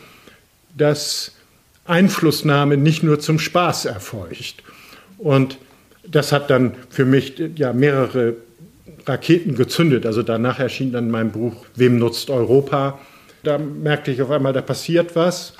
dass 0.76 1.34
Einflussnahme 1.90 2.78
nicht 2.78 3.04
nur 3.04 3.20
zum 3.20 3.40
Spaß 3.40 3.86
erfolgt. 3.86 4.64
Und 5.18 5.58
das 6.08 6.32
hat 6.32 6.50
dann 6.50 6.74
für 6.90 7.06
mich 7.06 7.42
ja 7.56 7.74
mehrere 7.74 8.36
Raketen 9.06 9.56
gezündet. 9.56 10.06
Also 10.06 10.24
danach 10.24 10.60
erschien 10.60 10.92
dann 10.92 11.10
mein 11.10 11.32
Buch 11.32 11.66
Wem 11.76 11.98
nutzt 11.98 12.30
Europa? 12.30 13.00
Da 13.44 13.58
merkte 13.58 14.12
ich 14.12 14.22
auf 14.22 14.32
einmal, 14.32 14.54
da 14.54 14.62
passiert 14.62 15.16
was. 15.16 15.54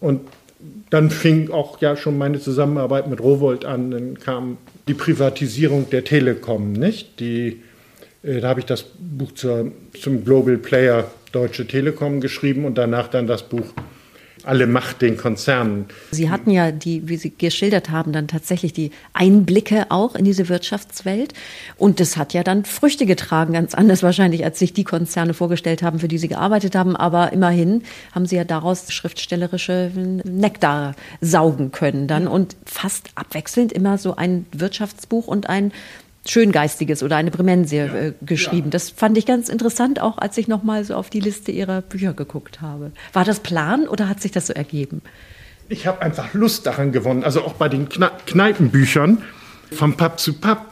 Und 0.00 0.22
dann 0.90 1.10
fing 1.10 1.50
auch 1.50 1.80
ja 1.80 1.96
schon 1.96 2.18
meine 2.18 2.40
Zusammenarbeit 2.40 3.08
mit 3.08 3.20
Rowold 3.20 3.64
an. 3.64 3.90
Dann 3.90 4.18
kam 4.18 4.58
die 4.88 4.94
Privatisierung 4.94 5.90
der 5.90 6.04
Telekom, 6.04 6.72
nicht? 6.72 7.20
Die, 7.20 7.62
äh, 8.22 8.40
da 8.40 8.48
habe 8.48 8.60
ich 8.60 8.66
das 8.66 8.84
Buch 8.98 9.32
zur, 9.32 9.72
zum 10.00 10.24
Global 10.24 10.56
Player 10.56 11.10
Deutsche 11.32 11.66
Telekom 11.66 12.20
geschrieben 12.20 12.64
und 12.64 12.78
danach 12.78 13.08
dann 13.08 13.26
das 13.26 13.42
Buch 13.42 13.66
alle 14.46 14.66
Macht 14.66 15.02
den 15.02 15.16
Konzernen. 15.16 15.86
Sie 16.12 16.30
hatten 16.30 16.50
ja 16.50 16.70
die, 16.70 17.08
wie 17.08 17.16
Sie 17.16 17.30
geschildert 17.30 17.90
haben, 17.90 18.12
dann 18.12 18.28
tatsächlich 18.28 18.72
die 18.72 18.92
Einblicke 19.12 19.86
auch 19.90 20.14
in 20.14 20.24
diese 20.24 20.48
Wirtschaftswelt. 20.48 21.34
Und 21.76 22.00
das 22.00 22.16
hat 22.16 22.32
ja 22.32 22.42
dann 22.42 22.64
Früchte 22.64 23.06
getragen, 23.06 23.52
ganz 23.52 23.74
anders 23.74 24.02
wahrscheinlich, 24.02 24.44
als 24.44 24.58
sich 24.58 24.72
die 24.72 24.84
Konzerne 24.84 25.34
vorgestellt 25.34 25.82
haben, 25.82 25.98
für 25.98 26.08
die 26.08 26.18
Sie 26.18 26.28
gearbeitet 26.28 26.76
haben. 26.76 26.96
Aber 26.96 27.32
immerhin 27.32 27.82
haben 28.12 28.26
Sie 28.26 28.36
ja 28.36 28.44
daraus 28.44 28.92
schriftstellerische 28.92 29.90
Nektar 30.24 30.94
saugen 31.20 31.72
können 31.72 32.06
dann 32.06 32.28
und 32.28 32.56
fast 32.64 33.10
abwechselnd 33.14 33.72
immer 33.72 33.98
so 33.98 34.16
ein 34.16 34.46
Wirtschaftsbuch 34.52 35.26
und 35.26 35.48
ein 35.48 35.72
Schöngeistiges 36.28 37.02
oder 37.02 37.16
eine 37.16 37.30
Bremensie 37.30 37.76
ja, 37.76 37.86
äh, 37.86 38.12
geschrieben. 38.22 38.68
Ja. 38.68 38.70
Das 38.72 38.90
fand 38.90 39.16
ich 39.18 39.26
ganz 39.26 39.48
interessant, 39.48 40.00
auch 40.00 40.18
als 40.18 40.36
ich 40.38 40.48
nochmal 40.48 40.84
so 40.84 40.94
auf 40.94 41.10
die 41.10 41.20
Liste 41.20 41.52
ihrer 41.52 41.82
Bücher 41.82 42.12
geguckt 42.12 42.60
habe. 42.60 42.92
War 43.12 43.24
das 43.24 43.40
Plan 43.40 43.88
oder 43.88 44.08
hat 44.08 44.20
sich 44.20 44.32
das 44.32 44.46
so 44.48 44.52
ergeben? 44.52 45.02
Ich 45.68 45.86
habe 45.86 46.02
einfach 46.02 46.32
Lust 46.34 46.66
daran 46.66 46.92
gewonnen. 46.92 47.24
Also 47.24 47.42
auch 47.42 47.54
bei 47.54 47.68
den 47.68 47.88
Kne 47.88 48.10
Kneipenbüchern 48.26 49.22
vom 49.72 49.96
Pub 49.96 50.20
zu 50.20 50.34
Pub 50.34 50.66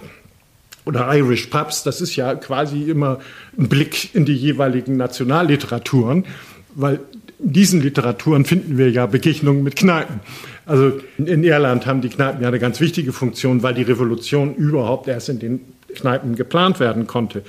oder 0.84 1.12
Irish 1.14 1.46
Pubs, 1.46 1.82
das 1.82 2.00
ist 2.00 2.14
ja 2.14 2.34
quasi 2.34 2.82
immer 2.82 3.18
ein 3.58 3.68
Blick 3.68 4.14
in 4.14 4.24
die 4.24 4.36
jeweiligen 4.36 4.96
Nationalliteraturen, 4.96 6.26
weil 6.74 7.00
in 7.38 7.52
diesen 7.52 7.80
Literaturen 7.80 8.44
finden 8.44 8.78
wir 8.78 8.90
ja 8.90 9.06
Begegnungen 9.06 9.62
mit 9.62 9.76
Kneipen. 9.76 10.20
Also 10.66 10.92
in 11.18 11.44
Irland 11.44 11.86
haben 11.86 12.00
die 12.00 12.08
Kneipen 12.08 12.42
ja 12.42 12.48
eine 12.48 12.58
ganz 12.58 12.80
wichtige 12.80 13.12
Funktion, 13.12 13.62
weil 13.62 13.74
die 13.74 13.82
Revolution 13.82 14.54
überhaupt 14.54 15.08
erst 15.08 15.28
in 15.28 15.38
den 15.38 15.60
Kneipen 15.94 16.36
geplant 16.36 16.80
werden 16.80 17.06
konnte. 17.06 17.42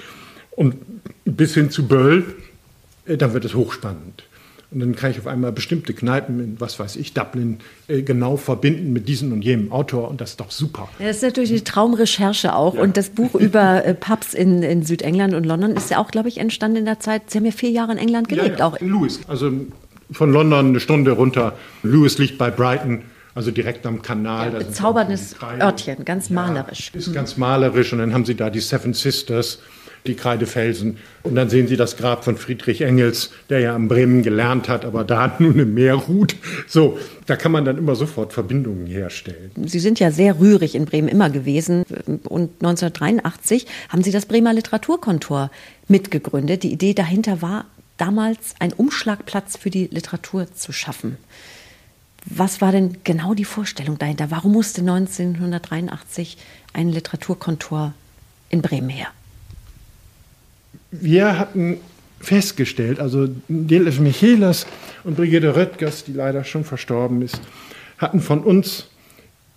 Und 0.51 0.75
bis 1.25 1.53
hin 1.53 1.69
zu 1.69 1.87
Böll, 1.87 2.25
äh, 3.05 3.17
dann 3.17 3.33
wird 3.33 3.45
es 3.45 3.55
hochspannend. 3.55 4.23
Und 4.71 4.79
dann 4.79 4.95
kann 4.95 5.11
ich 5.11 5.19
auf 5.19 5.27
einmal 5.27 5.51
bestimmte 5.51 5.93
Kneipen 5.93 6.39
in, 6.39 6.59
was 6.59 6.79
weiß 6.79 6.95
ich, 6.97 7.13
Dublin 7.13 7.59
äh, 7.87 8.01
genau 8.01 8.35
verbinden 8.35 8.91
mit 8.91 9.07
diesem 9.07 9.31
und 9.31 9.41
jenem 9.43 9.71
Autor 9.71 10.09
und 10.09 10.19
das 10.19 10.31
ist 10.31 10.39
doch 10.39 10.51
super. 10.51 10.89
Ja, 10.99 11.07
das 11.07 11.17
ist 11.17 11.23
natürlich 11.23 11.51
die 11.51 11.63
Traumrecherche 11.63 12.55
auch. 12.55 12.75
Ja. 12.75 12.81
Und 12.81 12.97
das 12.97 13.09
Buch 13.09 13.35
über 13.39 13.85
äh, 13.85 13.93
Pubs 13.93 14.33
in, 14.33 14.63
in 14.63 14.83
Südengland 14.83 15.33
und 15.33 15.45
London 15.45 15.71
ist 15.71 15.91
ja 15.91 15.99
auch, 15.99 16.09
glaube 16.09 16.29
ich, 16.29 16.39
entstanden 16.39 16.77
in 16.77 16.85
der 16.85 16.99
Zeit. 16.99 17.29
Sie 17.29 17.37
haben 17.37 17.45
ja 17.45 17.51
vier 17.51 17.69
Jahre 17.69 17.93
in 17.93 17.97
England 17.99 18.27
gelebt. 18.27 18.59
Ja, 18.59 18.67
auch. 18.67 18.75
in 18.77 18.89
Lewis. 18.89 19.21
Also 19.27 19.51
von 20.11 20.31
London 20.31 20.67
eine 20.67 20.79
Stunde 20.79 21.11
runter. 21.11 21.53
Lewis 21.83 22.17
liegt 22.17 22.37
bei 22.37 22.51
Brighton. 22.51 23.03
Also 23.33 23.51
direkt 23.51 23.85
am 23.85 24.01
Kanal. 24.01 24.53
Ja, 24.53 24.59
bezauberndes 24.59 25.35
Örtchen, 25.59 26.05
ganz 26.05 26.29
malerisch. 26.29 26.91
Ja, 26.93 26.99
ist 26.99 27.13
ganz 27.13 27.35
malerisch 27.35 27.91
und 27.91 27.99
dann 27.99 28.13
haben 28.13 28.23
sie 28.23 28.35
da 28.35 28.49
die 28.49 28.61
Seven 28.61 28.93
Sisters 28.93 29.59
die 30.07 30.15
Kreidefelsen. 30.15 30.97
Und 31.23 31.35
dann 31.35 31.49
sehen 31.49 31.67
Sie 31.67 31.77
das 31.77 31.97
Grab 31.97 32.23
von 32.23 32.37
Friedrich 32.37 32.81
Engels, 32.81 33.31
der 33.49 33.59
ja 33.59 33.75
in 33.75 33.87
Bremen 33.87 34.23
gelernt 34.23 34.69
hat, 34.69 34.85
aber 34.85 35.03
da 35.03 35.35
nun 35.39 35.59
im 35.59 35.73
Meer 35.73 35.95
ruht. 35.95 36.35
So, 36.67 36.99
da 37.25 37.35
kann 37.35 37.51
man 37.51 37.65
dann 37.65 37.77
immer 37.77 37.95
sofort 37.95 38.33
Verbindungen 38.33 38.85
herstellen. 38.85 39.51
Sie 39.65 39.79
sind 39.79 39.99
ja 39.99 40.11
sehr 40.11 40.39
rührig 40.39 40.75
in 40.75 40.85
Bremen 40.85 41.07
immer 41.07 41.29
gewesen. 41.29 41.83
Und 42.23 42.51
1983 42.63 43.65
haben 43.89 44.03
Sie 44.03 44.11
das 44.11 44.25
Bremer 44.25 44.53
Literaturkontor 44.53 45.51
mitgegründet. 45.87 46.63
Die 46.63 46.71
Idee 46.71 46.93
dahinter 46.93 47.41
war, 47.41 47.65
damals 47.97 48.55
einen 48.59 48.73
Umschlagplatz 48.73 49.57
für 49.57 49.69
die 49.69 49.87
Literatur 49.87 50.53
zu 50.53 50.71
schaffen. 50.71 51.17
Was 52.25 52.59
war 52.59 52.71
denn 52.71 52.97
genau 53.03 53.33
die 53.33 53.45
Vorstellung 53.45 53.99
dahinter? 53.99 54.31
Warum 54.31 54.53
musste 54.53 54.81
1983 54.81 56.37
ein 56.73 56.89
Literaturkontor 56.89 57.93
in 58.49 58.61
Bremen 58.61 58.89
her? 58.89 59.07
wir 61.01 61.37
hatten 61.37 61.77
festgestellt, 62.19 62.99
also 62.99 63.27
Detlef 63.47 63.99
Michelas 63.99 64.65
und 65.03 65.17
Brigitte 65.17 65.55
Röttgers, 65.55 66.03
die 66.03 66.13
leider 66.13 66.43
schon 66.43 66.63
verstorben 66.63 67.21
ist, 67.21 67.39
hatten 67.97 68.21
von 68.21 68.41
uns 68.41 68.87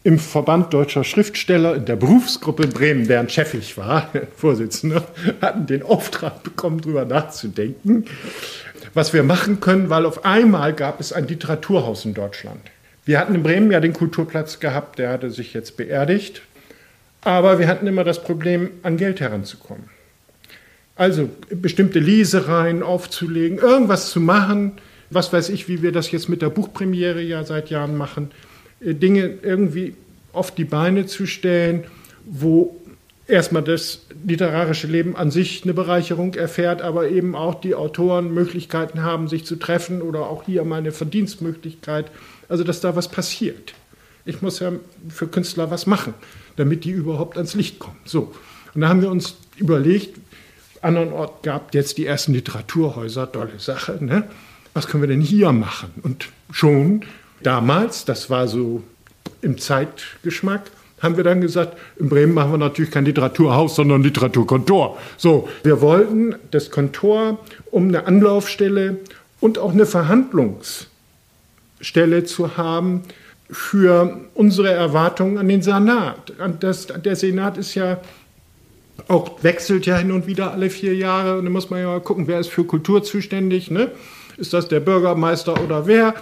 im 0.05 0.19
Verband 0.19 0.73
deutscher 0.73 1.05
Schriftsteller 1.05 1.75
in 1.75 1.85
der 1.85 1.97
Berufsgruppe 1.97 2.67
Bremen, 2.69 3.09
deren 3.09 3.29
Chef 3.29 3.55
ich 3.55 3.77
war, 3.77 4.11
Vorsitzender, 4.37 5.07
hatten 5.41 5.67
den 5.67 5.83
Auftrag 5.83 6.43
bekommen, 6.43 6.81
darüber 6.81 7.05
nachzudenken, 7.05 8.05
was 8.95 9.13
wir 9.13 9.23
machen 9.23 9.61
können, 9.61 9.91
weil 9.91 10.07
auf 10.07 10.25
einmal 10.25 10.73
gab 10.73 11.01
es 11.01 11.13
ein 11.13 11.27
Literaturhaus 11.27 12.05
in 12.05 12.15
Deutschland. 12.15 12.61
Wir 13.05 13.19
hatten 13.19 13.35
in 13.35 13.43
Bremen 13.43 13.71
ja 13.71 13.81
den 13.81 13.93
Kulturplatz 13.93 14.61
gehabt, 14.61 14.99
der 14.99 15.11
hatte 15.11 15.31
sich 15.31 15.55
jetzt 15.55 15.77
beerdigt, 15.77 16.43
aber 17.23 17.59
wir 17.59 17.67
hatten 17.67 17.87
immer 17.87 18.05
das 18.05 18.23
Problem, 18.23 18.71
an 18.83 18.97
Geld 18.97 19.21
heranzukommen. 19.21 19.85
Also 20.95 21.29
bestimmte 21.51 22.01
Lesereien 22.01 22.83
aufzulegen, 22.83 23.59
irgendwas 23.59 24.11
zu 24.11 24.21
machen, 24.21 24.73
was 25.11 25.33
weiß 25.33 25.49
ich, 25.49 25.69
wie 25.69 25.83
wir 25.83 25.93
das 25.93 26.11
jetzt 26.11 26.29
mit 26.29 26.43
der 26.43 26.51
Buchpremiere 26.51 27.23
ja 27.23 27.45
seit 27.45 27.71
Jahren 27.71 27.97
machen, 27.97 28.31
Dinge 28.81 29.39
irgendwie 29.43 29.95
auf 30.33 30.51
die 30.55 30.65
Beine 30.65 31.07
zu 31.07 31.27
stellen, 31.27 31.85
wo 32.25 32.77
erstmal 33.27 33.63
das 33.63 34.07
literarische 34.27 34.87
Leben 34.87 35.17
an 35.17 35.31
sich 35.31 35.63
eine 35.65 35.75
Bereicherung 35.75 36.35
erfährt, 36.35 36.83
aber 36.83 37.09
eben 37.09 37.35
auch 37.35 37.61
die 37.61 37.75
Autoren 37.75 38.33
Möglichkeiten 38.33 39.03
haben, 39.03 39.29
sich 39.29 39.45
zu 39.45 39.57
treffen 39.57 40.03
oder 40.03 40.29
auch 40.29 40.45
hier 40.45 40.65
mal 40.65 40.77
eine 40.77 40.93
Verdienstmöglichkeit. 40.93 42.11
Also, 42.49 42.65
dass 42.65 42.81
da 42.81 42.97
was 42.97 43.09
passiert. 43.09 43.75
Ich 44.25 44.43
muss 44.43 44.61
ja 44.61 44.73
für 45.09 45.27
Künstler 45.27 45.71
was 45.71 45.87
machen, 45.87 46.15
damit 46.57 46.85
die 46.85 46.91
überhaupt 46.91 47.37
ans 47.37 47.55
Licht 47.55 47.79
kommen. 47.79 47.99
So. 48.05 48.35
Und 48.75 48.81
da 48.81 48.89
haben 48.89 49.03
wir 49.03 49.11
uns 49.11 49.37
überlegt, 49.57 50.19
anderen 50.83 51.13
Ort 51.13 51.43
gab 51.43 51.75
jetzt 51.75 51.99
die 51.99 52.07
ersten 52.07 52.33
Literaturhäuser, 52.33 53.31
tolle 53.31 53.59
Sache. 53.59 54.03
Ne? 54.05 54.25
Was 54.75 54.87
können 54.87 55.03
wir 55.03 55.09
denn 55.09 55.21
hier 55.21 55.53
machen? 55.53 55.91
Und 56.03 56.29
schon 56.53 57.05
damals, 57.43 58.05
das 58.05 58.31
war 58.31 58.49
so 58.49 58.83
im 59.43 59.59
Zeitgeschmack, 59.59 60.71
haben 61.01 61.17
wir 61.17 61.25
dann 61.25 61.41
gesagt, 61.41 61.77
in 61.97 62.09
Bremen 62.09 62.35
machen 62.35 62.53
wir 62.53 62.59
natürlich 62.59 62.91
kein 62.91 63.05
Literaturhaus, 63.05 63.77
sondern 63.77 64.03
Literaturkontor. 64.03 64.99
So, 65.17 65.49
wir 65.63 65.81
wollten 65.81 66.35
das 66.51 66.71
Kontor 66.71 67.39
um 67.71 67.89
eine 67.89 68.07
Anlaufstelle 68.07 68.99
und 69.41 69.59
auch 69.59 69.73
eine 69.73 69.87
Verhandlungsstelle 69.87 72.25
zu 72.25 72.57
haben 72.57 73.03
für 73.51 74.21
unsere 74.35 74.71
Erwartungen 74.71 75.39
an 75.39 75.49
den 75.49 75.63
Senat. 75.63 76.33
Das, 76.61 76.87
der 76.87 77.17
Senat 77.17 77.57
ist 77.57 77.75
ja 77.75 77.99
auch 79.07 79.43
wechselt 79.43 79.87
ja 79.87 79.97
hin 79.97 80.11
und 80.11 80.27
wieder 80.27 80.53
alle 80.53 80.71
vier 80.71 80.95
Jahre. 80.95 81.39
Und 81.39 81.45
dann 81.45 81.53
muss 81.53 81.71
man 81.71 81.81
ja 81.81 81.87
mal 81.87 82.01
gucken, 82.01 82.27
wer 82.27 82.41
ist 82.41 82.51
für 82.51 82.65
Kultur 82.65 83.05
zuständig. 83.05 83.71
Ne? 83.71 83.93
Ist 84.37 84.53
das 84.53 84.69
der 84.69 84.81
Bürgermeister 84.81 85.63
oder 85.63 85.87
wer? 85.87 86.15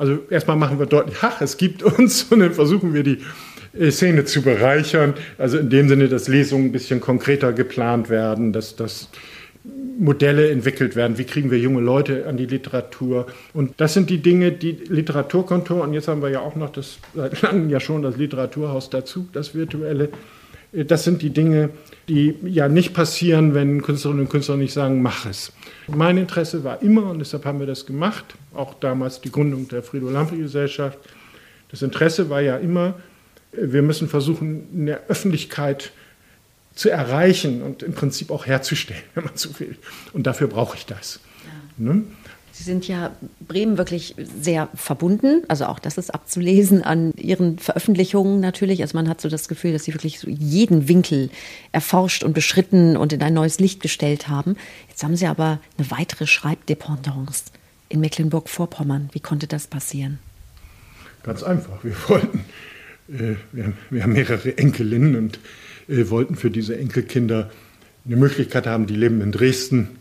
Also 0.00 0.18
erstmal 0.30 0.56
machen 0.56 0.78
wir 0.78 0.86
deutlich, 0.86 1.18
ach, 1.20 1.42
es 1.42 1.58
gibt 1.58 1.82
uns 1.82 2.22
und 2.30 2.40
dann 2.40 2.54
versuchen 2.54 2.94
wir 2.94 3.02
die 3.02 3.18
äh, 3.78 3.90
Szene 3.90 4.24
zu 4.24 4.40
bereichern. 4.40 5.12
Also 5.36 5.58
in 5.58 5.68
dem 5.68 5.90
Sinne, 5.90 6.08
dass 6.08 6.26
Lesungen 6.26 6.68
ein 6.68 6.72
bisschen 6.72 7.02
konkreter 7.02 7.52
geplant 7.52 8.08
werden, 8.08 8.54
dass, 8.54 8.76
dass 8.76 9.10
Modelle 9.98 10.50
entwickelt 10.50 10.96
werden. 10.96 11.18
Wie 11.18 11.24
kriegen 11.24 11.50
wir 11.50 11.58
junge 11.58 11.82
Leute 11.82 12.26
an 12.26 12.38
die 12.38 12.46
Literatur? 12.46 13.26
Und 13.52 13.74
das 13.76 13.92
sind 13.92 14.08
die 14.08 14.22
Dinge, 14.22 14.52
die 14.52 14.72
Literaturkontor, 14.72 15.82
und 15.82 15.92
jetzt 15.92 16.08
haben 16.08 16.22
wir 16.22 16.30
ja 16.30 16.40
auch 16.40 16.56
noch 16.56 16.70
das, 16.70 16.98
seit 17.14 17.42
langem 17.42 17.68
ja 17.68 17.78
schon 17.78 18.00
das 18.00 18.16
Literaturhaus 18.16 18.88
dazu, 18.88 19.28
das 19.34 19.54
virtuelle. 19.54 20.08
Das 20.72 21.04
sind 21.04 21.22
die 21.22 21.30
Dinge, 21.30 21.70
die 22.08 22.36
ja 22.44 22.68
nicht 22.68 22.94
passieren, 22.94 23.54
wenn 23.54 23.82
Künstlerinnen 23.82 24.24
und 24.24 24.30
Künstler 24.30 24.56
nicht 24.56 24.72
sagen, 24.72 25.02
mach 25.02 25.26
es. 25.26 25.52
Mein 25.88 26.16
Interesse 26.16 26.62
war 26.62 26.82
immer, 26.82 27.10
und 27.10 27.18
deshalb 27.18 27.44
haben 27.44 27.58
wir 27.58 27.66
das 27.66 27.86
gemacht, 27.86 28.24
auch 28.54 28.74
damals 28.74 29.20
die 29.20 29.32
Gründung 29.32 29.68
der 29.68 29.82
Frido-Lampe-Gesellschaft, 29.82 30.98
das 31.70 31.82
Interesse 31.82 32.30
war 32.30 32.40
ja 32.40 32.56
immer, 32.56 32.94
wir 33.52 33.82
müssen 33.82 34.08
versuchen, 34.08 34.66
eine 34.74 35.00
Öffentlichkeit 35.08 35.92
zu 36.74 36.88
erreichen 36.88 37.62
und 37.62 37.82
im 37.82 37.92
Prinzip 37.92 38.30
auch 38.30 38.46
herzustellen, 38.46 39.02
wenn 39.14 39.24
man 39.24 39.36
so 39.36 39.58
will. 39.58 39.76
Und 40.12 40.26
dafür 40.26 40.46
brauche 40.46 40.76
ich 40.76 40.86
das. 40.86 41.20
Ja. 41.78 41.92
Ne? 41.92 42.04
Sie 42.60 42.66
sind 42.66 42.86
ja 42.86 43.16
Bremen 43.40 43.78
wirklich 43.78 44.14
sehr 44.38 44.68
verbunden, 44.74 45.44
also 45.48 45.64
auch 45.64 45.78
das 45.78 45.96
ist 45.96 46.12
abzulesen 46.12 46.82
an 46.82 47.14
Ihren 47.16 47.58
Veröffentlichungen 47.58 48.38
natürlich. 48.38 48.82
Also 48.82 48.98
man 48.98 49.08
hat 49.08 49.18
so 49.18 49.30
das 49.30 49.48
Gefühl, 49.48 49.72
dass 49.72 49.84
Sie 49.84 49.94
wirklich 49.94 50.20
so 50.20 50.28
jeden 50.28 50.86
Winkel 50.86 51.30
erforscht 51.72 52.22
und 52.22 52.34
beschritten 52.34 52.98
und 52.98 53.14
in 53.14 53.22
ein 53.22 53.32
neues 53.32 53.60
Licht 53.60 53.80
gestellt 53.80 54.28
haben. 54.28 54.56
Jetzt 54.90 55.02
haben 55.02 55.16
Sie 55.16 55.26
aber 55.26 55.58
eine 55.78 55.90
weitere 55.90 56.26
Schreibdependance 56.26 57.44
in 57.88 58.00
Mecklenburg-Vorpommern. 58.00 59.08
Wie 59.12 59.20
konnte 59.20 59.46
das 59.46 59.66
passieren? 59.66 60.18
Ganz 61.22 61.42
einfach. 61.42 61.82
Wir 61.82 61.94
wollten, 62.08 62.44
äh, 63.08 63.36
wir, 63.52 63.64
haben, 63.64 63.78
wir, 63.88 64.02
haben, 64.02 64.12
mehrere 64.12 64.58
Enkelinnen 64.58 65.16
und 65.16 65.38
äh, 65.88 66.10
wollten 66.10 66.36
für 66.36 66.50
diese 66.50 66.76
Enkelkinder 66.76 67.50
eine 68.04 68.16
Möglichkeit 68.16 68.66
haben, 68.66 68.86
die 68.86 68.96
leben 68.96 69.22
in 69.22 69.32
Dresden 69.32 69.99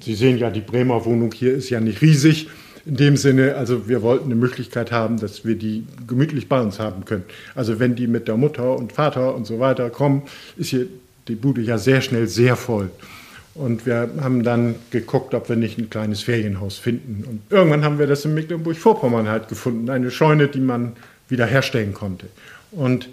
Sie 0.00 0.14
sehen 0.14 0.38
ja, 0.38 0.50
die 0.50 0.60
Bremer 0.60 1.04
Wohnung 1.04 1.32
hier 1.32 1.54
ist 1.54 1.70
ja 1.70 1.80
nicht 1.80 2.02
riesig. 2.02 2.48
In 2.84 2.96
dem 2.96 3.16
Sinne, 3.16 3.54
also 3.56 3.88
wir 3.88 4.02
wollten 4.02 4.26
eine 4.26 4.34
Möglichkeit 4.34 4.90
haben, 4.90 5.18
dass 5.18 5.44
wir 5.44 5.54
die 5.54 5.84
gemütlich 6.06 6.48
bei 6.48 6.60
uns 6.60 6.80
haben 6.80 7.04
können. 7.04 7.24
Also 7.54 7.78
wenn 7.78 7.94
die 7.94 8.08
mit 8.08 8.26
der 8.26 8.36
Mutter 8.36 8.76
und 8.76 8.92
Vater 8.92 9.34
und 9.34 9.46
so 9.46 9.60
weiter 9.60 9.88
kommen, 9.90 10.22
ist 10.56 10.70
hier 10.70 10.86
die 11.28 11.36
Bude 11.36 11.60
ja 11.60 11.78
sehr 11.78 12.00
schnell 12.00 12.26
sehr 12.26 12.56
voll. 12.56 12.90
Und 13.54 13.86
wir 13.86 14.10
haben 14.20 14.42
dann 14.42 14.76
geguckt, 14.90 15.34
ob 15.34 15.48
wir 15.48 15.56
nicht 15.56 15.78
ein 15.78 15.90
kleines 15.90 16.22
Ferienhaus 16.22 16.78
finden. 16.78 17.24
Und 17.28 17.40
irgendwann 17.50 17.84
haben 17.84 17.98
wir 17.98 18.06
das 18.06 18.24
in 18.24 18.34
Mecklenburg-Vorpommern 18.34 19.28
halt 19.28 19.48
gefunden, 19.48 19.90
eine 19.90 20.10
Scheune, 20.10 20.48
die 20.48 20.60
man 20.60 20.94
wieder 21.28 21.46
herstellen 21.46 21.92
konnte. 21.92 22.26
Und 22.72 23.08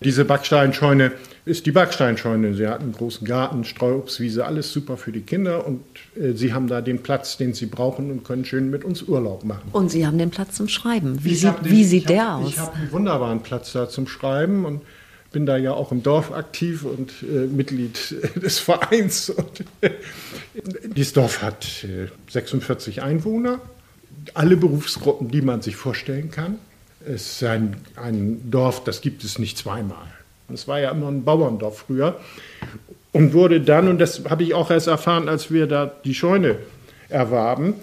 diese 0.00 0.24
Backsteinscheune 0.24 1.12
ist 1.46 1.64
die 1.64 1.70
Backsteinscheune. 1.70 2.54
Sie 2.54 2.66
hat 2.66 2.80
einen 2.80 2.92
großen 2.92 3.26
Garten, 3.26 3.64
Streuobstwiese, 3.64 4.44
alles 4.44 4.72
super 4.72 4.96
für 4.96 5.12
die 5.12 5.20
Kinder 5.20 5.66
und 5.66 5.82
äh, 6.20 6.32
sie 6.32 6.52
haben 6.52 6.66
da 6.66 6.80
den 6.80 7.02
Platz, 7.02 7.36
den 7.36 7.54
sie 7.54 7.66
brauchen 7.66 8.10
und 8.10 8.24
können 8.24 8.44
schön 8.44 8.68
mit 8.68 8.84
uns 8.84 9.02
Urlaub 9.02 9.44
machen. 9.44 9.68
Und 9.72 9.90
Sie 9.90 10.06
haben 10.06 10.18
den 10.18 10.30
Platz 10.30 10.56
zum 10.56 10.68
Schreiben. 10.68 11.18
Wie 11.22 11.32
ich 11.32 11.40
sieht, 11.40 11.64
den, 11.64 11.70
wie 11.70 11.84
sieht 11.84 12.08
der 12.08 12.34
hab, 12.34 12.42
aus? 12.42 12.48
Ich 12.48 12.58
habe 12.58 12.74
einen 12.74 12.92
wunderbaren 12.92 13.42
Platz 13.42 13.72
da 13.72 13.88
zum 13.88 14.08
Schreiben 14.08 14.64
und 14.64 14.82
bin 15.30 15.46
da 15.46 15.56
ja 15.56 15.72
auch 15.72 15.92
im 15.92 16.02
Dorf 16.02 16.32
aktiv 16.32 16.84
und 16.84 17.12
äh, 17.22 17.46
Mitglied 17.46 18.16
des 18.42 18.58
Vereins. 18.58 19.30
Und, 19.30 19.64
äh, 19.82 19.90
dieses 20.96 21.12
Dorf 21.12 21.42
hat 21.42 21.66
46 22.30 23.02
Einwohner, 23.02 23.60
alle 24.34 24.56
Berufsgruppen, 24.56 25.30
die 25.30 25.42
man 25.42 25.62
sich 25.62 25.76
vorstellen 25.76 26.30
kann. 26.30 26.58
Es 27.06 27.32
ist 27.32 27.44
ein, 27.44 27.76
ein 27.94 28.50
Dorf, 28.50 28.82
das 28.84 29.00
gibt 29.00 29.22
es 29.22 29.38
nicht 29.38 29.56
zweimal. 29.56 30.06
Es 30.52 30.66
war 30.66 30.80
ja 30.80 30.90
immer 30.90 31.08
ein 31.08 31.24
Bauerndorf 31.24 31.84
früher 31.86 32.20
und 33.12 33.32
wurde 33.32 33.60
dann, 33.60 33.88
und 33.88 33.98
das 33.98 34.22
habe 34.28 34.42
ich 34.42 34.54
auch 34.54 34.70
erst 34.70 34.88
erfahren, 34.88 35.28
als 35.28 35.50
wir 35.50 35.66
da 35.66 35.90
die 36.04 36.14
Scheune 36.14 36.56
erwarben, 37.08 37.74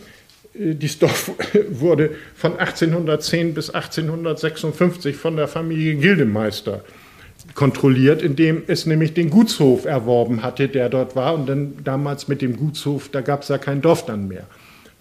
äh, 0.54 0.76
dieses 0.76 1.00
Dorf 1.00 1.32
wurde 1.70 2.12
von 2.36 2.58
1810 2.58 3.54
bis 3.54 3.70
1856 3.70 5.16
von 5.16 5.36
der 5.36 5.48
Familie 5.48 5.96
Gildemeister 5.96 6.82
kontrolliert, 7.56 8.22
indem 8.22 8.64
es 8.68 8.86
nämlich 8.86 9.14
den 9.14 9.30
Gutshof 9.30 9.86
erworben 9.86 10.44
hatte, 10.44 10.68
der 10.68 10.90
dort 10.90 11.16
war. 11.16 11.34
Und 11.34 11.48
dann 11.48 11.84
damals 11.84 12.28
mit 12.28 12.42
dem 12.42 12.58
Gutshof, 12.58 13.10
da 13.10 13.22
gab 13.22 13.44
es 13.44 13.50
ja 13.50 13.58
kein 13.58 13.82
Dorf 13.82 14.06
dann 14.06 14.28
mehr. 14.28 14.46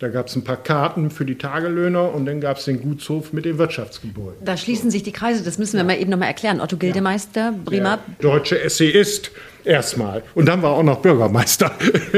Da 0.03 0.09
gab 0.09 0.27
es 0.27 0.35
ein 0.35 0.43
paar 0.43 0.57
Karten 0.57 1.13
für 1.13 1.25
die 1.25 1.39
Tagelöhner 1.39 2.13
und 2.13 2.27
dann 2.27 2.41
gab 2.41 2.57
es 2.57 2.65
den 2.65 2.83
Gutshof 2.83 3.33
mit 3.33 3.45
den 3.45 3.57
Wirtschaftsgebäuden. 3.59 4.45
Da 4.45 4.57
schließen 4.57 4.91
sich 4.91 5.05
die 5.05 5.13
Kreise, 5.13 5.45
das 5.45 5.59
müssen 5.59 5.77
wir 5.77 5.85
mal 5.85 5.97
eben 5.97 6.11
nochmal 6.11 6.27
erklären. 6.27 6.61
Otto 6.61 6.77
Gildemeister, 6.77 7.55
Bremer. 7.65 8.01
Der 8.21 8.31
deutsche 8.33 8.61
Essayist 8.61 9.31
erstmal. 9.63 10.25
Und 10.35 10.47
dann 10.47 10.61
war 10.61 10.73
er 10.73 10.79
auch 10.79 10.83
noch 10.83 11.03
Bürgermeister. 11.03 11.71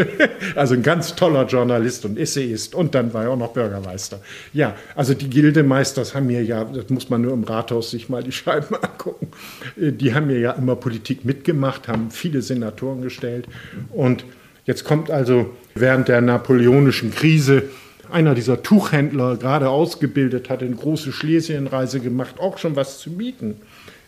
also 0.55 0.73
ein 0.73 0.83
ganz 0.83 1.15
toller 1.15 1.45
Journalist 1.45 2.07
und 2.07 2.19
Essayist. 2.19 2.75
Und 2.75 2.95
dann 2.95 3.13
war 3.13 3.25
er 3.25 3.33
auch 3.33 3.37
noch 3.37 3.53
Bürgermeister. 3.53 4.23
Ja, 4.55 4.77
also 4.95 5.13
die 5.13 5.29
Gildemeisters 5.29 6.15
haben 6.15 6.29
mir 6.29 6.43
ja, 6.43 6.65
das 6.65 6.89
muss 6.89 7.11
man 7.11 7.21
nur 7.21 7.35
im 7.35 7.45
Rathaus 7.45 7.91
sich 7.91 8.09
mal 8.09 8.23
die 8.23 8.33
Scheiben 8.33 8.77
angucken, 8.81 9.29
die 9.77 10.15
haben 10.15 10.29
mir 10.29 10.39
ja 10.39 10.53
immer 10.53 10.77
Politik 10.77 11.27
mitgemacht, 11.27 11.87
haben 11.87 12.11
viele 12.11 12.41
Senatoren 12.41 13.03
gestellt. 13.03 13.47
Und 13.91 14.25
jetzt 14.65 14.85
kommt 14.85 15.11
also 15.11 15.55
während 15.75 16.09
der 16.09 16.21
napoleonischen 16.21 17.15
Krise 17.15 17.65
einer 18.11 18.35
dieser 18.35 18.63
Tuchhändler, 18.63 19.37
gerade 19.37 19.69
ausgebildet, 19.69 20.51
hat 20.51 20.63
eine 20.63 20.75
große 20.75 21.13
Schlesienreise 21.13 22.01
gemacht, 22.01 22.39
auch 22.39 22.59
schon 22.59 22.77
was 22.77 22.99
zu 22.99 23.11
bieten. 23.13 23.57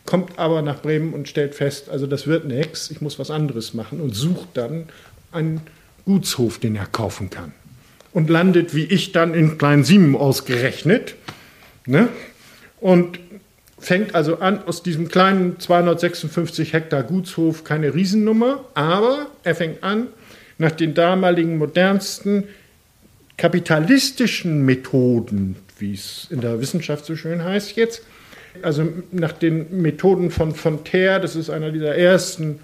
Kommt 0.05 0.39
aber 0.39 0.61
nach 0.61 0.81
Bremen 0.81 1.13
und 1.13 1.27
stellt 1.27 1.55
fest, 1.55 1.89
also 1.89 2.07
das 2.07 2.27
wird 2.27 2.45
nichts, 2.45 2.89
ich 2.91 3.01
muss 3.01 3.19
was 3.19 3.29
anderes 3.29 3.73
machen 3.73 3.99
und 3.99 4.15
sucht 4.15 4.49
dann 4.53 4.85
einen 5.31 5.61
Gutshof, 6.05 6.59
den 6.59 6.75
er 6.75 6.85
kaufen 6.85 7.29
kann. 7.29 7.51
Und 8.13 8.29
landet, 8.29 8.73
wie 8.73 8.85
ich 8.85 9.11
dann 9.11 9.33
in 9.33 9.57
Klein-Siemen 9.57 10.15
ausgerechnet. 10.15 11.15
Ne? 11.85 12.07
Und 12.79 13.19
fängt 13.79 14.15
also 14.15 14.39
an, 14.39 14.63
aus 14.63 14.81
diesem 14.81 15.09
kleinen 15.09 15.59
256 15.59 16.73
Hektar 16.73 17.03
Gutshof 17.03 17.63
keine 17.63 17.93
Riesennummer, 17.93 18.63
aber 18.73 19.27
er 19.43 19.55
fängt 19.55 19.83
an, 19.83 20.07
nach 20.57 20.71
den 20.71 20.93
damaligen 20.93 21.57
modernsten 21.57 22.45
kapitalistischen 23.37 24.65
Methoden, 24.65 25.55
wie 25.77 25.93
es 25.93 26.27
in 26.31 26.41
der 26.41 26.59
Wissenschaft 26.59 27.05
so 27.05 27.15
schön 27.15 27.43
heißt 27.43 27.75
jetzt, 27.77 28.01
also 28.63 28.87
nach 29.11 29.33
den 29.33 29.81
Methoden 29.81 30.31
von 30.31 30.55
Fonterre, 30.55 31.21
das 31.21 31.35
ist 31.35 31.49
einer 31.49 31.71
dieser 31.71 31.95
ersten 31.95 32.59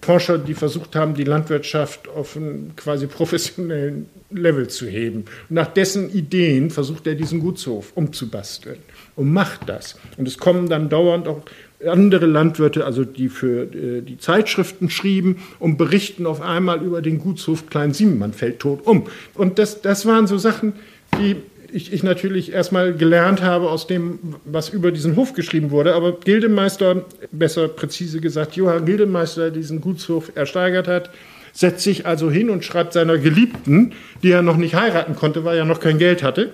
Forscher, 0.00 0.38
die 0.38 0.54
versucht 0.54 0.94
haben, 0.94 1.14
die 1.14 1.24
Landwirtschaft 1.24 2.08
auf 2.08 2.36
einen 2.36 2.74
quasi 2.76 3.08
professionellen 3.08 4.08
Level 4.30 4.68
zu 4.68 4.86
heben. 4.86 5.24
Nach 5.48 5.66
dessen 5.66 6.12
Ideen 6.12 6.70
versucht 6.70 7.08
er 7.08 7.16
diesen 7.16 7.40
Gutshof 7.40 7.90
umzubasteln 7.96 8.78
und 9.16 9.32
macht 9.32 9.68
das. 9.68 9.98
Und 10.16 10.28
es 10.28 10.38
kommen 10.38 10.68
dann 10.68 10.88
dauernd 10.88 11.26
auch 11.26 11.42
andere 11.84 12.26
Landwirte, 12.26 12.84
also 12.84 13.04
die 13.04 13.28
für 13.28 13.62
äh, 13.64 14.00
die 14.00 14.18
Zeitschriften 14.18 14.90
schrieben 14.90 15.36
und 15.58 15.76
berichten 15.76 16.26
auf 16.26 16.40
einmal 16.40 16.82
über 16.82 17.02
den 17.02 17.18
Gutshof 17.18 17.68
Klein 17.68 17.92
Siebenmann 17.92 18.32
fällt 18.32 18.60
tot 18.60 18.86
um. 18.86 19.06
Und 19.34 19.58
das, 19.58 19.82
das 19.82 20.06
waren 20.06 20.26
so 20.26 20.38
Sachen, 20.38 20.74
die 21.18 21.36
ich, 21.72 21.92
ich 21.92 22.02
natürlich 22.02 22.52
erstmal 22.52 22.94
gelernt 22.94 23.42
habe 23.42 23.68
aus 23.68 23.86
dem, 23.86 24.18
was 24.44 24.70
über 24.70 24.92
diesen 24.92 25.16
Hof 25.16 25.34
geschrieben 25.34 25.70
wurde. 25.70 25.94
Aber 25.94 26.12
Gildemeister, 26.12 27.04
besser 27.32 27.68
präzise 27.68 28.20
gesagt, 28.20 28.56
Johann 28.56 28.86
Gildemeister, 28.86 29.50
diesen 29.50 29.80
Gutshof 29.80 30.32
ersteigert 30.34 30.88
hat, 30.88 31.10
setzt 31.52 31.82
sich 31.82 32.06
also 32.06 32.30
hin 32.30 32.50
und 32.50 32.64
schreibt 32.64 32.92
seiner 32.92 33.18
Geliebten, 33.18 33.92
die 34.22 34.30
er 34.30 34.42
noch 34.42 34.56
nicht 34.56 34.74
heiraten 34.74 35.16
konnte, 35.16 35.44
weil 35.44 35.58
er 35.58 35.64
noch 35.64 35.80
kein 35.80 35.98
Geld 35.98 36.22
hatte, 36.22 36.52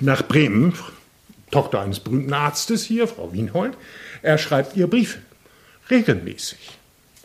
nach 0.00 0.22
Bremen, 0.22 0.74
Tochter 1.50 1.80
eines 1.80 2.00
berühmten 2.00 2.32
Arztes 2.32 2.84
hier, 2.84 3.06
Frau 3.06 3.32
Wienhold. 3.32 3.74
Er 4.22 4.38
schreibt 4.38 4.76
ihr 4.76 4.88
Briefe, 4.88 5.18
regelmäßig, 5.90 6.70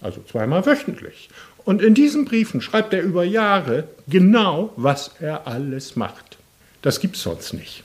also 0.01 0.21
zweimal 0.29 0.65
wöchentlich. 0.65 1.29
Und 1.63 1.81
in 1.81 1.93
diesen 1.93 2.25
Briefen 2.25 2.61
schreibt 2.61 2.93
er 2.93 3.01
über 3.01 3.23
Jahre 3.23 3.87
genau, 4.07 4.73
was 4.75 5.11
er 5.19 5.47
alles 5.47 5.95
macht. 5.95 6.37
Das 6.81 6.99
gibt 6.99 7.15
es 7.15 7.23
sonst 7.23 7.53
nicht. 7.53 7.83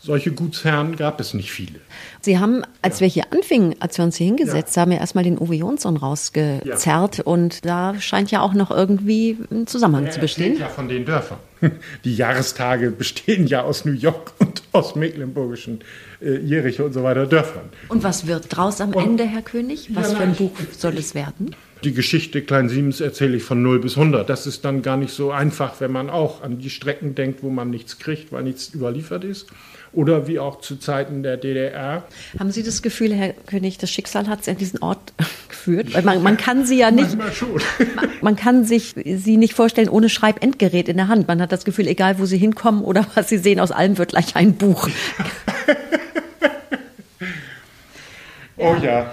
Solche 0.00 0.32
Gutsherren 0.32 0.96
gab 0.96 1.20
es 1.20 1.34
nicht 1.34 1.50
viele. 1.50 1.80
Sie 2.20 2.38
haben, 2.38 2.62
als 2.82 2.96
ja. 2.96 3.00
wir 3.02 3.08
hier 3.08 3.24
anfingen, 3.32 3.74
als 3.80 3.98
wir 3.98 4.04
uns 4.04 4.16
hier 4.16 4.26
hingesetzt 4.26 4.76
ja. 4.76 4.82
haben, 4.82 4.92
ja 4.92 4.98
erstmal 4.98 5.24
den 5.24 5.38
Uwe 5.38 5.54
Jonsson 5.54 5.96
rausgezerrt. 5.96 7.18
Ja. 7.18 7.24
Und 7.24 7.64
da 7.64 7.98
scheint 8.00 8.30
ja 8.30 8.40
auch 8.40 8.54
noch 8.54 8.70
irgendwie 8.70 9.38
ein 9.50 9.66
Zusammenhang 9.66 10.10
zu 10.10 10.20
bestehen. 10.20 10.58
ja 10.58 10.68
von 10.68 10.88
den 10.88 11.04
Dörfern. 11.04 11.38
Die 12.04 12.14
Jahrestage 12.14 12.90
bestehen 12.90 13.46
ja 13.46 13.62
aus 13.62 13.84
New 13.84 13.92
York 13.92 14.32
und 14.38 14.62
aus 14.72 14.94
mecklenburgischen 14.94 15.80
äh, 16.20 16.38
Jericho 16.38 16.84
und 16.84 16.92
so 16.92 17.02
weiter 17.02 17.26
Dörfern. 17.26 17.68
Und 17.88 18.02
was 18.02 18.26
wird 18.26 18.46
draus 18.48 18.80
am 18.80 18.92
und, 18.92 19.04
Ende, 19.04 19.24
Herr 19.24 19.42
König? 19.42 19.94
Was 19.94 20.12
für 20.12 20.22
ein 20.22 20.34
Buch 20.34 20.52
soll 20.76 20.96
es 20.98 21.14
werden? 21.14 21.54
Die 21.84 21.92
Geschichte 21.94 22.42
Klein 22.42 22.68
Siemens 22.68 23.00
erzähle 23.00 23.36
ich 23.36 23.44
von 23.44 23.62
0 23.62 23.78
bis 23.78 23.96
100. 23.96 24.28
Das 24.28 24.48
ist 24.48 24.64
dann 24.64 24.82
gar 24.82 24.96
nicht 24.96 25.12
so 25.12 25.30
einfach, 25.30 25.80
wenn 25.80 25.92
man 25.92 26.10
auch 26.10 26.42
an 26.42 26.58
die 26.58 26.70
Strecken 26.70 27.14
denkt, 27.14 27.44
wo 27.44 27.50
man 27.50 27.70
nichts 27.70 27.98
kriegt, 27.98 28.32
weil 28.32 28.42
nichts 28.42 28.74
überliefert 28.74 29.22
ist. 29.22 29.46
Oder 29.92 30.26
wie 30.26 30.40
auch 30.40 30.60
zu 30.60 30.76
Zeiten 30.76 31.22
der 31.22 31.36
DDR. 31.36 32.04
Haben 32.38 32.50
Sie 32.50 32.62
das 32.62 32.82
Gefühl, 32.82 33.14
Herr 33.14 33.32
König, 33.32 33.78
das 33.78 33.90
Schicksal 33.90 34.28
hat 34.28 34.44
Sie 34.44 34.50
an 34.50 34.58
diesen 34.58 34.82
Ort 34.82 35.12
geführt? 35.48 35.94
Weil 35.94 36.02
man, 36.02 36.22
man 36.22 36.36
kann 36.36 36.66
Sie 36.66 36.78
ja 36.78 36.90
nicht. 36.90 37.16
man 38.22 38.36
kann 38.36 38.64
sich 38.64 38.94
Sie 39.04 39.36
nicht 39.36 39.54
vorstellen 39.54 39.88
ohne 39.88 40.08
Schreibendgerät 40.08 40.88
in 40.88 40.96
der 40.96 41.08
Hand. 41.08 41.28
Man 41.28 41.40
hat 41.40 41.52
das 41.52 41.64
Gefühl, 41.64 41.86
egal 41.86 42.18
wo 42.18 42.26
Sie 42.26 42.38
hinkommen 42.38 42.82
oder 42.82 43.06
was 43.14 43.28
Sie 43.28 43.38
sehen, 43.38 43.60
aus 43.60 43.70
allem 43.70 43.98
wird 43.98 44.10
gleich 44.10 44.36
ein 44.36 44.54
Buch. 44.54 44.88
oh 48.56 48.74
ja. 48.82 49.12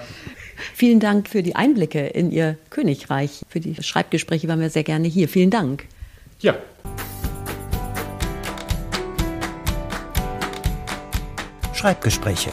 Vielen 0.74 1.00
Dank 1.00 1.28
für 1.28 1.42
die 1.42 1.56
Einblicke 1.56 2.06
in 2.06 2.30
Ihr 2.30 2.58
Königreich. 2.68 3.42
Für 3.48 3.60
die 3.60 3.82
Schreibgespräche 3.82 4.48
waren 4.48 4.60
wir 4.60 4.70
sehr 4.70 4.84
gerne 4.84 5.08
hier. 5.08 5.28
Vielen 5.28 5.50
Dank. 5.50 5.84
Ja. 6.40 6.54
Schreibgespräche. 11.72 12.52